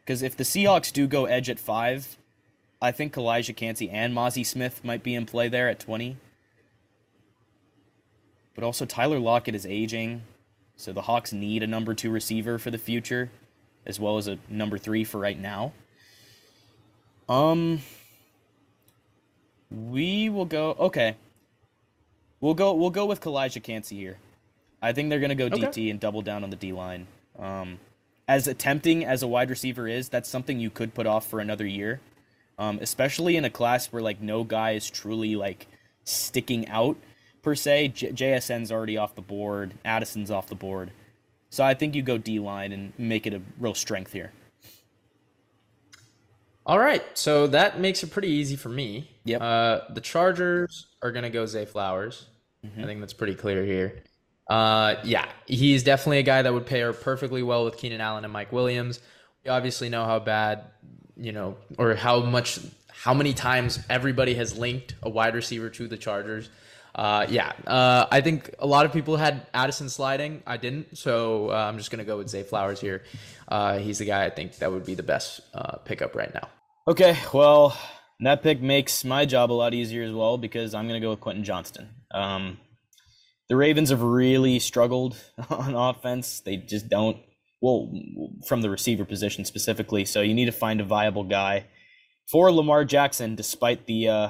[0.01, 2.16] Because if the Seahawks do go edge at five,
[2.81, 6.16] I think Calijah Kancey and Mazi Smith might be in play there at 20.
[8.55, 10.23] But also, Tyler Lockett is aging,
[10.77, 13.31] so the Hawks need a number two receiver for the future,
[13.87, 15.73] as well as a number three for right now.
[17.29, 17.81] Um,
[19.71, 20.77] we will go.
[20.79, 21.17] Okay,
[22.41, 22.75] we'll go.
[22.75, 24.19] We'll go with Calijah Kancey here.
[24.83, 25.61] I think they're gonna go Okay.
[25.61, 27.07] DT and double down on the D line.
[27.38, 27.79] Um,
[28.29, 31.67] as tempting as a wide receiver is, that's something you could put off for another
[31.67, 32.01] year,
[32.59, 35.67] um, especially in a class where like no guy is truly like
[36.05, 36.97] sticking out
[37.43, 37.89] per se.
[37.89, 39.75] J- JSN's already off the board.
[39.85, 40.91] Addison's off the board.
[41.51, 44.33] So I think you go D line and make it a real strength here.
[46.65, 49.11] All right, so that makes it pretty easy for me.
[49.25, 49.41] Yep.
[49.43, 52.27] Uh, the Chargers are gonna go Zay Flowers.
[52.65, 54.05] I think that's pretty clear here.
[54.49, 58.33] Uh, yeah, he's definitely a guy that would pair perfectly well with Keenan Allen and
[58.33, 59.01] Mike Williams.
[59.45, 60.67] We obviously know how bad,
[61.17, 65.89] you know, or how much, how many times everybody has linked a wide receiver to
[65.89, 66.51] the Chargers.
[66.95, 70.43] Uh, yeah, uh, I think a lot of people had Addison sliding.
[70.47, 73.03] I didn't, so uh, I'm just gonna go with Zay Flowers here.
[73.49, 76.49] Uh, he's the guy I think that would be the best uh, pickup right now.
[76.87, 77.77] Okay, well,
[78.21, 81.21] that pick makes my job a lot easier as well because I'm to go with
[81.21, 81.89] Quentin Johnston.
[82.13, 82.59] Um,
[83.49, 85.17] the Ravens have really struggled
[85.51, 86.41] on offense.
[86.41, 87.19] They just don't,
[87.61, 87.93] well,
[88.47, 90.05] from the receiver position specifically.
[90.05, 91.67] So you need to find a viable guy
[92.31, 94.29] for Lamar Jackson, despite the uh,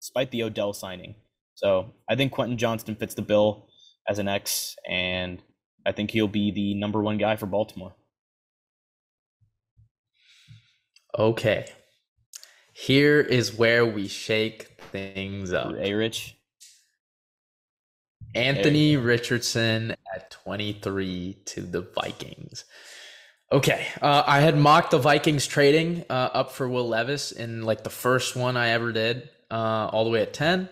[0.00, 1.14] despite the Odell signing.
[1.54, 3.68] So I think Quentin Johnston fits the bill
[4.08, 5.42] as an X, and
[5.86, 7.94] I think he'll be the number one guy for Baltimore.
[11.18, 11.66] Okay.
[12.72, 15.74] Here is where we shake things up.
[15.78, 16.36] A Rich.
[18.34, 22.64] Anthony Richardson at 23 to the Vikings.
[23.52, 23.86] Okay.
[24.02, 27.90] Uh, I had mocked the Vikings trading uh, up for Will Levis in like the
[27.90, 30.68] first one I ever did, uh, all the way at 10.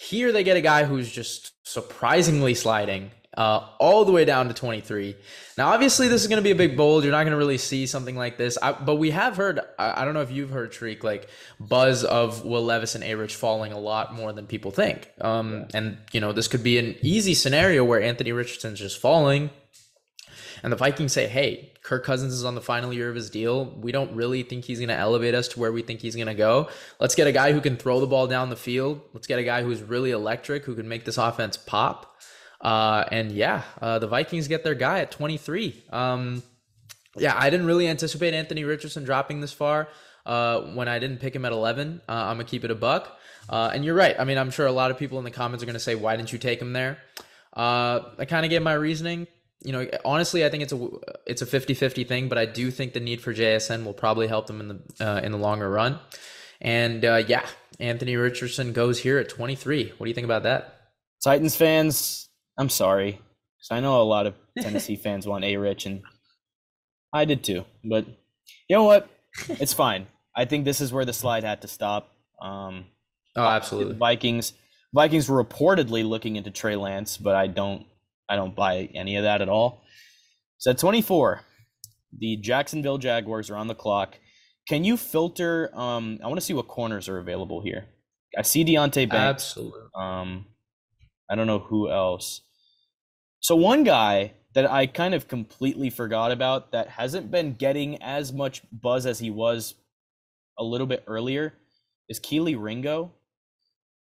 [0.00, 4.54] Here they get a guy who's just surprisingly sliding uh, all the way down to
[4.54, 5.14] 23.
[5.58, 7.04] Now, obviously, this is going to be a big bold.
[7.04, 8.56] You're not going to really see something like this.
[8.62, 11.28] I, but we have heard, I, I don't know if you've heard, Shriek, like
[11.60, 15.10] buzz of Will Levis and A Rich falling a lot more than people think.
[15.20, 19.50] Um, And, you know, this could be an easy scenario where Anthony Richardson's just falling.
[20.62, 23.64] And the Vikings say, hey, Kirk Cousins is on the final year of his deal.
[23.80, 26.26] We don't really think he's going to elevate us to where we think he's going
[26.26, 26.68] to go.
[26.98, 29.00] Let's get a guy who can throw the ball down the field.
[29.12, 32.14] Let's get a guy who's really electric, who can make this offense pop.
[32.60, 35.84] Uh, and yeah, uh, the Vikings get their guy at 23.
[35.90, 36.42] Um,
[37.16, 39.88] yeah, I didn't really anticipate Anthony Richardson dropping this far.
[40.26, 43.18] Uh, when I didn't pick him at 11, uh, I'm gonna keep it a buck.
[43.48, 44.14] Uh, and you're right.
[44.18, 46.16] I mean, I'm sure a lot of people in the comments are gonna say, "Why
[46.16, 46.98] didn't you take him there?"
[47.54, 49.26] Uh, I kind of gave my reasoning.
[49.62, 50.88] You know, honestly, I think it's a
[51.26, 54.46] it's a 50-50 thing, but I do think the need for JSN will probably help
[54.46, 55.98] them in the uh, in the longer run.
[56.62, 57.46] And uh, yeah,
[57.78, 59.92] Anthony Richardson goes here at 23.
[59.96, 60.76] What do you think about that?
[61.22, 63.12] Titans fans, I'm sorry.
[63.60, 66.02] 'cause I know a lot of Tennessee fans want A Rich, and
[67.12, 67.64] I did too.
[67.84, 68.06] But
[68.68, 69.08] you know what?
[69.48, 70.06] It's fine.
[70.34, 72.14] I think this is where the slide had to stop.
[72.40, 72.86] Um,
[73.36, 73.94] Oh, absolutely.
[73.96, 74.54] Vikings,
[74.92, 77.86] Vikings were reportedly looking into Trey Lance, but I don't,
[78.30, 79.82] I don't buy any of that at all.
[80.58, 81.40] So at 24,
[82.16, 84.18] the Jacksonville Jaguars are on the clock.
[84.68, 85.70] Can you filter?
[85.74, 87.86] Um, I want to see what corners are available here.
[88.38, 89.44] I see Deonte Banks.
[89.44, 89.80] Absolutely.
[89.94, 90.46] Um,
[91.28, 92.42] I don't know who else.
[93.40, 98.32] So one guy that I kind of completely forgot about that hasn't been getting as
[98.32, 99.74] much buzz as he was
[100.58, 101.54] a little bit earlier
[102.08, 103.12] is Kelee Ringo,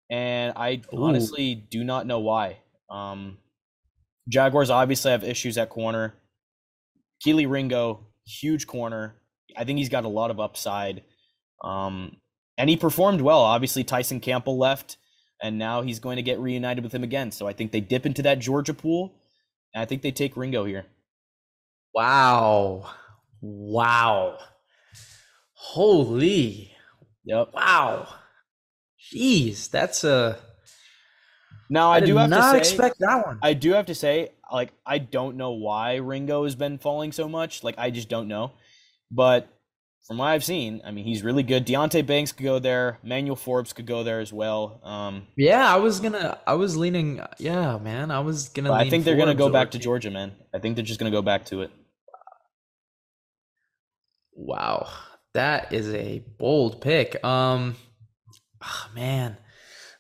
[0.10, 1.04] and I Ooh.
[1.04, 2.58] honestly do not know why.
[2.90, 3.38] Um,
[4.28, 6.14] Jaguars obviously have issues at corner.
[7.26, 9.16] Kelee Ringo, huge corner.
[9.56, 11.04] I think he's got a lot of upside.
[11.64, 12.18] Um,
[12.58, 13.40] and he performed well.
[13.40, 14.98] Obviously, Tyson Campbell left,
[15.42, 17.32] and now he's going to get reunited with him again.
[17.32, 19.14] So I think they dip into that Georgia pool,
[19.74, 20.86] and I think they take Ringo here.
[21.94, 22.90] Wow.
[23.42, 24.38] Wow.
[25.54, 26.72] Holy.
[27.26, 27.50] Yep.
[27.54, 28.08] Wow.
[29.14, 30.38] Jeez, that's a.
[31.74, 33.40] Now I, I, do have not to say, expect that one.
[33.42, 37.28] I do have to say, like, I don't know why Ringo has been falling so
[37.28, 37.64] much.
[37.64, 38.52] Like, I just don't know.
[39.10, 39.48] But
[40.06, 41.66] from what I've seen, I mean, he's really good.
[41.66, 43.00] Deonte Banks could go there.
[43.02, 44.82] Manuel Forbes could go there as well.
[44.84, 46.38] Um, yeah, I was gonna.
[46.46, 47.20] I was leaning.
[47.40, 48.72] Yeah, man, I was gonna.
[48.72, 50.34] I think they're going to go back to Georgia, man.
[50.54, 51.72] I think they're just going to go back to it.
[54.36, 54.90] Wow,
[55.34, 57.24] that is a bold pick.
[57.26, 57.78] Um,
[58.62, 59.38] ah, man,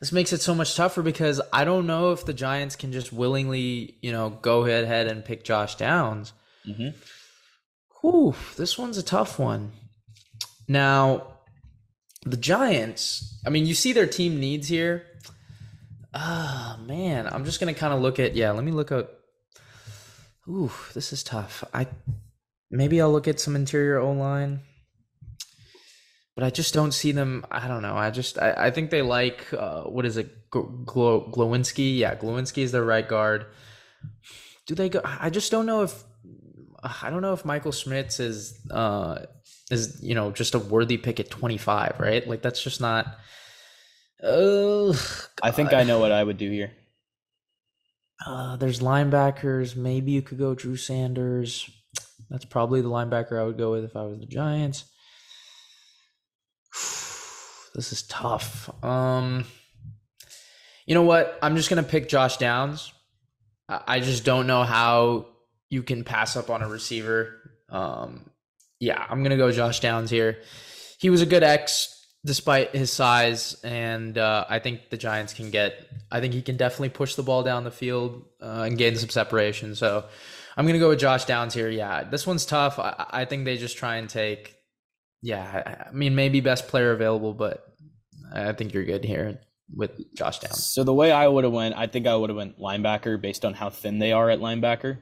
[0.04, 3.14] this makes it so much tougher because I don't know if the Giants can just
[3.14, 6.34] willingly, you know, go ahead and pick Josh Downs.
[6.68, 6.89] Mm-hmm.
[8.01, 9.72] Whew, this one's a tough one.
[10.68, 11.36] Now,
[12.26, 15.06] the Giants, I mean, you see their team needs here.
[16.14, 18.51] Ah, oh, man, I'm just gonna kind of look at yeah.
[18.51, 19.10] Let me look at.
[20.49, 21.64] Ooh, this is tough.
[21.74, 21.88] I
[22.70, 24.64] maybe I'll look at some interior O line,
[26.36, 27.45] but I just don't see them.
[27.51, 27.95] I don't know.
[27.95, 30.49] I just I, I think they like uh, what is it?
[30.49, 31.97] Glo- Glowinski.
[31.97, 33.45] Yeah, Glowinski is their right guard.
[34.65, 35.01] Do they go?
[35.03, 36.03] I just don't know if
[36.81, 39.19] I don't know if Michael Schmitz is uh
[39.71, 42.27] is you know just a worthy pick at 25, right?
[42.27, 43.07] Like that's just not.
[44.21, 44.91] Oh,
[45.41, 46.71] I think I know what I would do here.
[48.25, 49.75] Uh, there's linebackers.
[49.75, 51.69] Maybe you could go Drew Sanders.
[52.29, 54.86] That's probably the linebacker I would go with if I was the Giants.
[57.74, 58.69] This is tough.
[58.84, 59.45] Um,
[60.86, 61.39] you know what?
[61.41, 62.93] I'm just gonna pick Josh Downs.
[63.69, 65.28] I just don't know how
[65.69, 67.39] you can pass up on a receiver.
[67.69, 68.30] Um,
[68.80, 70.39] yeah, I'm gonna go Josh Downs here.
[70.99, 71.89] He was a good X
[72.26, 75.88] despite his size, and uh, I think the Giants can get.
[76.11, 79.09] I think he can definitely push the ball down the field uh, and gain some
[79.09, 79.76] separation.
[79.76, 80.05] So
[80.55, 81.69] I'm gonna go with Josh Downs here.
[81.69, 82.78] Yeah, this one's tough.
[82.78, 84.53] I, I think they just try and take.
[85.24, 87.65] Yeah, I mean maybe best player available, but
[88.32, 89.39] I think you're good here
[89.74, 90.65] with Josh Downs.
[90.65, 93.45] So the way I would have went, I think I would have went linebacker based
[93.45, 94.99] on how thin they are at linebacker.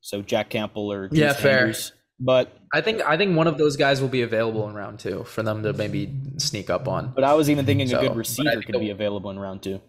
[0.00, 1.72] So Jack Campbell or yeah, fair.
[2.20, 5.24] But I think I think one of those guys will be available in round two
[5.24, 7.12] for them to maybe sneak up on.
[7.14, 9.80] But I was even thinking so, a good receiver could be available in round two.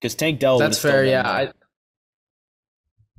[0.00, 0.58] Because Tank Dell.
[0.58, 1.04] That's fair.
[1.04, 1.28] Yeah.
[1.28, 1.52] I,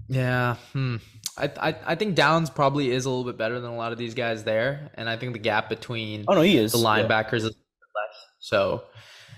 [0.09, 0.55] yeah.
[0.73, 0.97] Hmm.
[1.37, 3.97] I, I I think Downs probably is a little bit better than a lot of
[3.97, 7.41] these guys there, and I think the gap between oh no he is the linebackers
[7.41, 7.47] yeah.
[7.49, 7.55] is
[7.95, 8.15] less.
[8.39, 8.83] So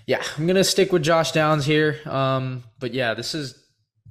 [0.07, 1.99] yeah, I'm gonna stick with Josh Downs here.
[2.05, 3.59] Um, but yeah, this is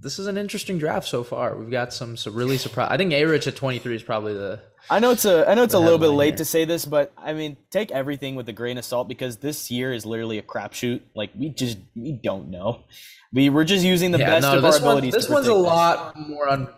[0.01, 1.57] this is an interesting draft so far.
[1.57, 2.89] We've got some, some really surprise.
[2.91, 4.61] I think A Rich at 23 is probably the.
[4.91, 6.37] I know it's a I know it's a little bit late here.
[6.39, 9.71] to say this, but I mean take everything with a grain of salt because this
[9.71, 11.01] year is literally a crapshoot.
[11.15, 12.85] Like we just we don't know.
[13.33, 15.13] We we're just using the yeah, best no, of our one, abilities.
[15.13, 16.69] This one's a lot more un.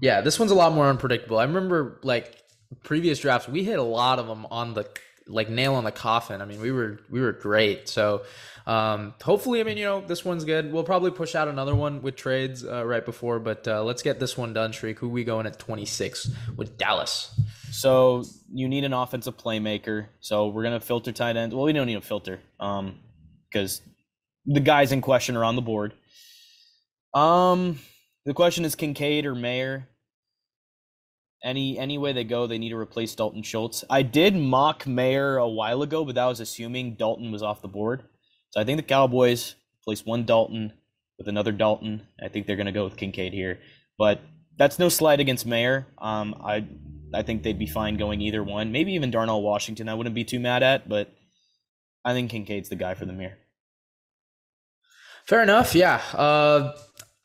[0.00, 1.38] Yeah, this one's a lot more unpredictable.
[1.38, 2.42] I remember like
[2.82, 4.86] previous drafts, we hit a lot of them on the
[5.28, 6.40] like nail on the coffin.
[6.40, 7.88] I mean, we were we were great.
[7.88, 8.22] So
[8.66, 10.72] um, hopefully, I mean, you know, this one's good.
[10.72, 14.18] We'll probably push out another one with trades uh, right before, but uh, let's get
[14.20, 14.98] this one done, Shriek.
[14.98, 17.38] Who we going at 26 with Dallas?
[17.70, 20.06] So you need an offensive playmaker.
[20.20, 21.54] So we're gonna filter tight ends.
[21.54, 22.98] Well, we don't need a filter, um,
[23.48, 23.82] because
[24.46, 25.92] the guys in question are on the board.
[27.14, 27.78] Um,
[28.26, 29.88] the question is Kincaid or Mayer.
[31.44, 33.84] Any any way they go, they need to replace Dalton Schultz.
[33.88, 37.68] I did mock Mayer a while ago, but that was assuming Dalton was off the
[37.68, 38.02] board.
[38.50, 39.54] So I think the Cowboys
[39.84, 40.72] place one Dalton
[41.18, 42.06] with another Dalton.
[42.22, 43.60] I think they're going to go with Kincaid here,
[43.96, 44.20] but
[44.58, 45.86] that's no slight against Mayer.
[45.98, 46.66] Um, I
[47.14, 48.72] I think they'd be fine going either one.
[48.72, 49.88] Maybe even Darnell Washington.
[49.88, 51.12] I wouldn't be too mad at, but
[52.04, 53.38] I think Kincaid's the guy for them here.
[55.26, 55.74] Fair enough.
[55.74, 56.00] Yeah.
[56.12, 56.72] Uh,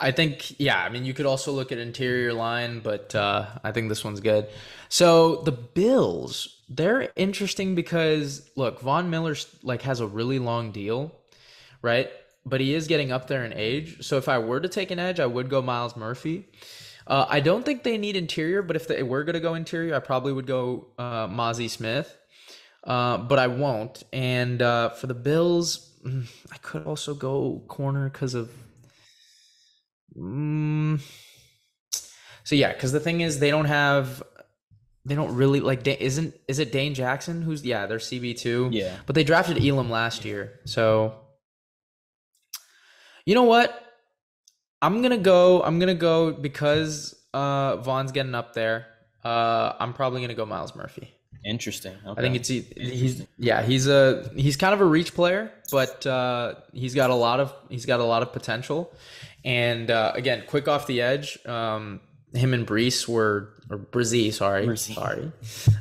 [0.01, 3.71] I think, yeah, I mean, you could also look at interior line, but uh, I
[3.71, 4.47] think this one's good.
[4.89, 11.13] So the Bills, they're interesting because look, Von Miller like has a really long deal,
[11.81, 12.09] right?
[12.45, 14.03] But he is getting up there in age.
[14.03, 16.49] So if I were to take an edge, I would go Myles Murphy.
[17.05, 19.95] Uh, I don't think they need interior, but if they were going to go interior,
[19.95, 22.17] I probably would go uh, Mazi Smith.
[22.83, 24.03] Uh, but I won't.
[24.11, 28.49] And uh, for the Bills, mm, I could also go corner because of
[30.17, 31.01] Mm,
[32.43, 34.23] so yeah, because the thing is, they don't have,
[35.05, 35.87] they don't really like.
[35.87, 39.89] Isn't is it Dane Jackson who's yeah they're CB two yeah, but they drafted Elam
[39.89, 41.15] last year, so
[43.25, 43.77] you know what?
[44.81, 45.61] I'm gonna go.
[45.63, 48.87] I'm gonna go because uh Von's getting up there.
[49.23, 51.13] Uh, I'm probably gonna go Myles Murphy.
[51.43, 51.95] Interesting.
[52.05, 52.19] Okay.
[52.19, 56.55] I think it's he's yeah he's a he's kind of a reach player, but uh,
[56.71, 58.93] he's got a lot of he's got a lot of potential,
[59.43, 61.37] and uh, again, quick off the edge.
[61.45, 62.01] Um,
[62.33, 64.95] him and Breece were, or Brizzy, sorry, Brizzy.
[64.95, 65.31] sorry,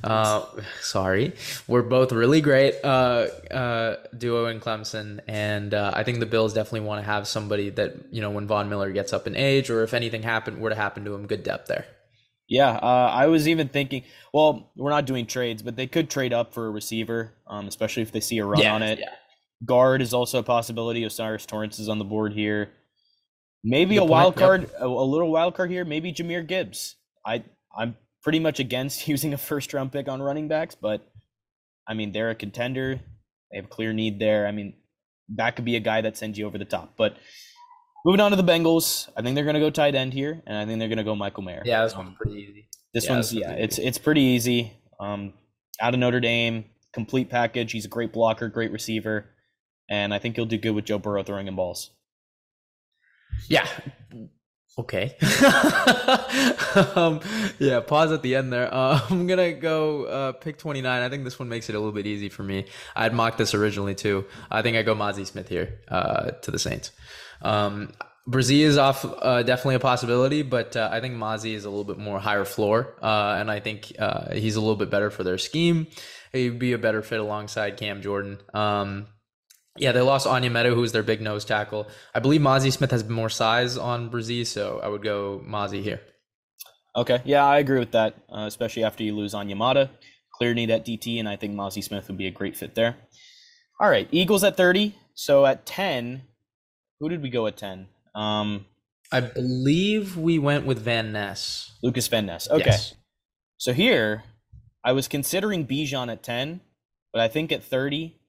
[0.03, 0.45] uh,
[0.81, 1.33] sorry,
[1.69, 6.53] we're both really great uh, uh, duo in Clemson, and uh, I think the Bills
[6.53, 9.71] definitely want to have somebody that you know when Von Miller gets up in age,
[9.71, 11.87] or if anything happened were to happen to him, good depth there.
[12.49, 14.03] Yeah, uh, I was even thinking.
[14.35, 18.03] Well, we're not doing trades, but they could trade up for a receiver, um, especially
[18.03, 18.99] if they see a run yeah, on it.
[18.99, 19.11] Yeah.
[19.65, 21.05] Guard is also a possibility.
[21.05, 22.73] O'Cyrus Torrence is on the board here.
[23.63, 24.73] Maybe a wild card, yep.
[24.81, 25.85] a, a, little wild card here.
[25.85, 26.97] Maybe Jahmyr Gibbs.
[27.27, 27.45] I
[27.77, 31.07] I'm pretty much against using a first round pick on running backs, but
[31.87, 33.01] I mean they're a contender.
[33.51, 34.47] They have a clear need there.
[34.47, 34.75] I mean,
[35.37, 36.95] that could be a guy that sends you over the top.
[36.97, 37.17] But
[38.05, 40.57] moving on to the Bengals, I think they're going to go tight end here, and
[40.57, 41.63] I think they're going to go Michael Mayer.
[41.65, 42.69] Yeah, this one's pretty easy.
[42.95, 43.89] This Yeah, one's this yeah, it's easy.
[43.89, 44.73] it's pretty easy.
[45.01, 45.33] Um,
[45.81, 47.73] out of Notre Dame, complete package.
[47.73, 49.27] He's a great blocker, great receiver,
[49.89, 51.91] and I think he'll do good with Joe Burrow throwing him balls.
[53.49, 53.67] Yeah.
[54.79, 55.17] Okay.
[56.95, 57.21] um,
[57.59, 58.73] yeah, pause at the end there.
[58.73, 61.03] Uh, I'm going to go uh, pick 29.
[61.03, 62.67] I think this one makes it a little bit easy for me.
[62.97, 64.25] I'd mocked this originally too.
[64.51, 66.93] I think I go Mazi Smith here uh, to the Saints.
[67.43, 67.93] Um,
[68.29, 71.85] Bresee is off, uh, definitely a possibility, but uh, I think Mazi is a little
[71.85, 75.25] bit more higher floor, uh, and I think uh, he's a little bit better for
[75.25, 75.89] their scheme.
[76.33, 78.39] He'd be a better fit alongside Cam Jordan.
[78.55, 79.09] Um,
[79.77, 81.89] yeah, they lost Onyemata, who was their big nose tackle.
[82.15, 86.01] I believe Mazi Smith has more size on Bresee, so I would go Mazi here.
[86.97, 89.91] Okay, yeah, I agree with that, uh, especially after you lose Onyemata.
[90.35, 92.97] Clear need at DT, and I think Mazi Smith would be a great fit there.
[93.81, 94.95] All right, Eagles at 30.
[95.15, 96.23] So at 10,
[96.99, 97.87] who did we go at 10?
[98.15, 98.67] Um,
[99.13, 101.73] I believe we went with Van Ness.
[101.83, 102.49] Lucas Van Ness.
[102.51, 102.65] Okay.
[102.67, 102.95] Yes.
[103.57, 104.25] So here,
[104.85, 106.61] I was considering Bijan at 10,
[107.13, 108.20] but I think at 30,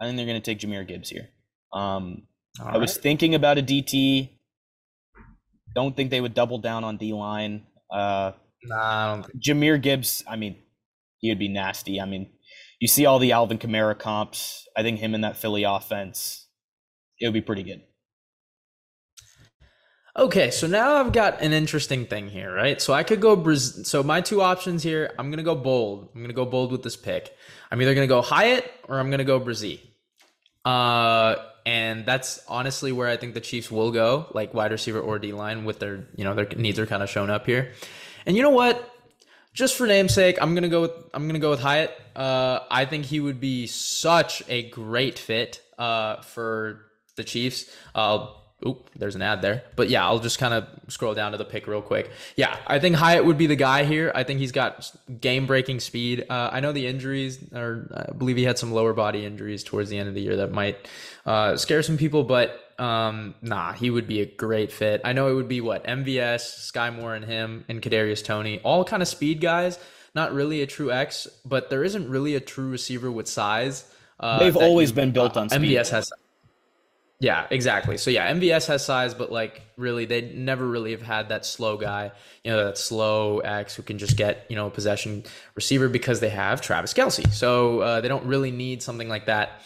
[0.00, 1.28] I think they're going to take Jahmyr Gibbs here.
[1.72, 2.26] Um,
[2.60, 4.30] I was thinking about a DT.
[5.74, 7.66] Don't think they would double down on D line.
[7.90, 8.32] Uh,
[8.64, 9.42] Nah, I don't think.
[9.42, 10.56] Jahmyr Gibbs, I mean,
[11.18, 12.00] he would be nasty.
[12.00, 12.30] I mean,
[12.80, 14.66] you see all the Alvin Kamara comps.
[14.76, 16.48] I think him in that Philly offense,
[17.18, 17.82] it would be pretty good.
[20.18, 22.80] Okay, so now I've got an interesting thing here, right?
[22.80, 26.08] So I could go Braz- so my two options here, I'm going to go bold.
[26.14, 27.36] I'm going to go bold with this pick.
[27.70, 29.80] I'm either going to go Hyatt or I'm going to go Bresee.
[30.64, 31.36] Uh
[31.66, 35.32] and that's honestly where I think the Chiefs will go, like wide receiver or D
[35.32, 37.72] line with their, you know, their needs are kind of shown up here.
[38.24, 38.88] And you know what?
[39.52, 41.92] Just for namesake, I'm gonna go with I'm gonna go with Hyatt.
[42.14, 46.86] Uh, I think he would be such a great fit uh, for
[47.16, 47.68] the Chiefs.
[47.94, 48.28] Uh,
[48.64, 51.44] oop, there's an ad there, but yeah, I'll just kind of scroll down to the
[51.44, 52.10] pick real quick.
[52.36, 54.12] Yeah, I think Hyatt would be the guy here.
[54.14, 54.90] I think he's got
[55.20, 56.24] game breaking speed.
[56.30, 59.90] Uh, I know the injuries, or I believe he had some lower body injuries towards
[59.90, 60.88] the end of the year that might
[61.26, 65.00] uh, scare some people, but um, nah, he would be a great fit.
[65.04, 68.84] I know it would be what MVS, Skyy Moore, and him, and Kadarius Toney, all
[68.84, 69.78] kind of speed guys.
[70.14, 73.84] Not really a true X, but there isn't really a true receiver with size.
[74.18, 75.60] Uh, They've always you- been built on speed.
[75.76, 76.10] MVS has.
[77.18, 77.96] Yeah, exactly.
[77.96, 81.78] So yeah, MVS has size, but like really, they never really have had that slow
[81.78, 82.12] guy.
[82.44, 86.20] You know, that slow X who can just get you know a possession receiver because
[86.20, 87.32] they have Travis Kelce.
[87.32, 89.62] So uh, they don't really need something like that.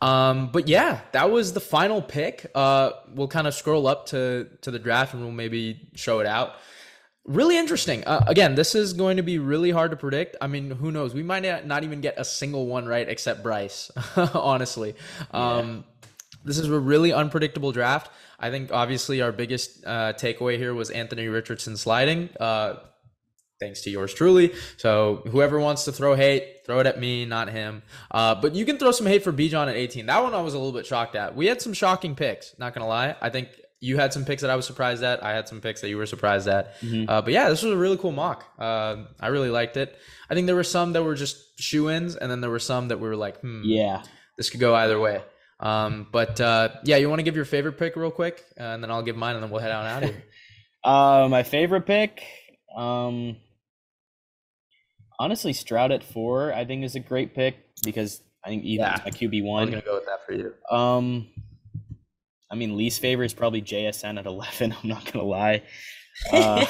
[0.00, 2.50] Um, but yeah, that was the final pick.
[2.54, 6.26] Uh, we'll kind of scroll up to to the draft and we'll maybe show it
[6.26, 6.54] out.
[7.24, 8.04] Really interesting.
[8.04, 10.36] Uh, again, this is going to be really hard to predict.
[10.40, 11.14] I mean, who knows?
[11.14, 14.94] We might not not even get a single one right except Bryce, honestly.
[15.32, 15.84] Um,
[16.44, 18.10] This is a really unpredictable draft.
[18.38, 22.28] I think obviously our biggest uh, takeaway here was Anthony Richardson sliding.
[22.40, 22.74] Uh,
[23.60, 24.52] thanks to yours truly.
[24.76, 27.82] So whoever wants to throw hate, throw it at me, not him.
[28.10, 30.06] Uh, but you can throw some hate for Bijan at 18.
[30.06, 31.36] That one I was a little bit shocked at.
[31.36, 32.54] We had some shocking picks.
[32.58, 33.14] Not gonna lie.
[33.20, 35.22] I think you had some picks that I was surprised at.
[35.24, 36.74] I had some picks that you were surprised at.
[37.08, 38.44] Uh, but yeah, this was a really cool mock.
[38.58, 39.96] Uh, I really liked it.
[40.30, 42.88] I think there were some that were just shoe ins, and then there were some
[42.88, 44.02] that we were like, hmm, Yeah.
[44.38, 45.22] this could go either way.
[45.62, 48.82] Um, but uh, yeah, you want to give your favorite pick real quick, uh, and
[48.82, 50.22] then I'll give mine, and then we'll head on out of here.
[50.84, 52.24] Uh, my favorite pick,
[52.76, 53.36] um,
[55.20, 57.54] honestly, Stroud at four, I think is a great pick
[57.84, 59.00] because I think Ethan's Yeah.
[59.04, 59.62] my QB one.
[59.62, 60.52] I'm gonna go with that for you.
[60.76, 61.28] Um,
[62.50, 64.74] I mean, least favorite is probably JSN at 11.
[64.82, 65.62] I'm not gonna lie.
[66.32, 66.66] Uh,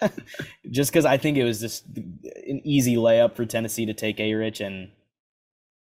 [0.70, 4.32] just because I think it was just an easy layup for Tennessee to take A
[4.34, 4.92] Rich, and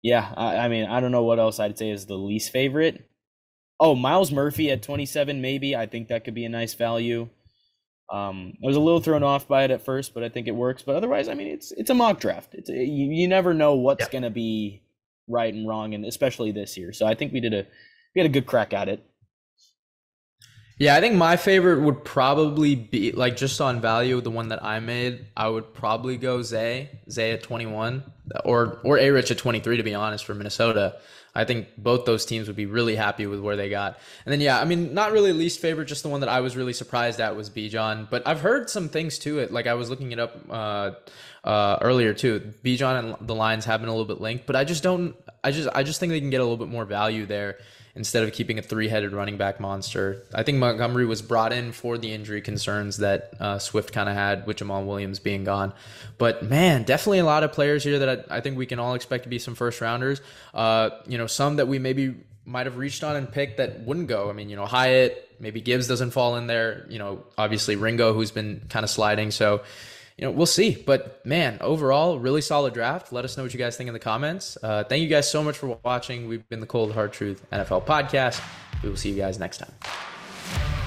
[0.02, 3.08] yeah, I, I mean, I don't know what else I'd say is the least favorite.
[3.80, 5.74] Oh, Myles Murphy at 27, maybe.
[5.74, 7.28] I think that could be a nice value.
[8.12, 10.54] Um, I was a little thrown off by it at first, but I think it
[10.54, 10.82] works.
[10.82, 12.54] But otherwise, I mean, it's it's a mock draft.
[12.54, 14.12] It's a, you, you never know what's Yeah.
[14.12, 14.82] gonna be
[15.28, 16.92] right and wrong, and especially this year.
[16.92, 17.66] So I think we did a
[18.14, 19.02] we had a good crack at it.
[20.82, 24.64] Yeah, I think my favorite would probably be like just on value, the one that
[24.64, 25.26] I made.
[25.36, 28.02] I would probably go Zay, Zay at 21,
[28.44, 29.76] or or A Rich at 23.
[29.76, 30.96] To be honest, for Minnesota,
[31.36, 33.96] I think both those teams would be really happy with where they got.
[34.26, 36.56] And then yeah, I mean, not really least favorite, just the one that I was
[36.56, 38.10] really surprised at was Bijan.
[38.10, 39.52] But I've heard some things to it.
[39.52, 40.90] Like I was looking it up uh,
[41.44, 42.54] uh, earlier too.
[42.64, 45.14] Bijan and the Lions have been a little bit linked, but I just don't.
[45.44, 47.58] I just I just think they can get a little bit more value there
[47.94, 50.22] instead of keeping a three-headed running back monster.
[50.34, 54.14] I think Montgomery was brought in for the injury concerns that uh, Swift kind of
[54.14, 55.74] had with Jamaal Williams being gone.
[56.16, 58.94] But man, definitely a lot of players here that I, I think we can all
[58.94, 60.22] expect to be some first rounders.
[60.54, 62.14] Uh, you know, some that we maybe
[62.44, 64.30] might have reached on and picked that wouldn't go.
[64.30, 66.86] I mean, you know, Hyatt, maybe Gibbs doesn't fall in there.
[66.88, 69.30] You know, obviously Ringo, who's been kind of sliding.
[69.30, 69.62] So,
[70.22, 70.80] you know, we'll see.
[70.86, 73.12] But man, overall, really solid draft.
[73.12, 74.56] Let us know what you guys think in the comments.
[74.62, 76.28] Uh, thank you guys so much for watching.
[76.28, 78.40] We've been the Cold Hard Truth NFL podcast.
[78.84, 80.81] We will see you guys next time.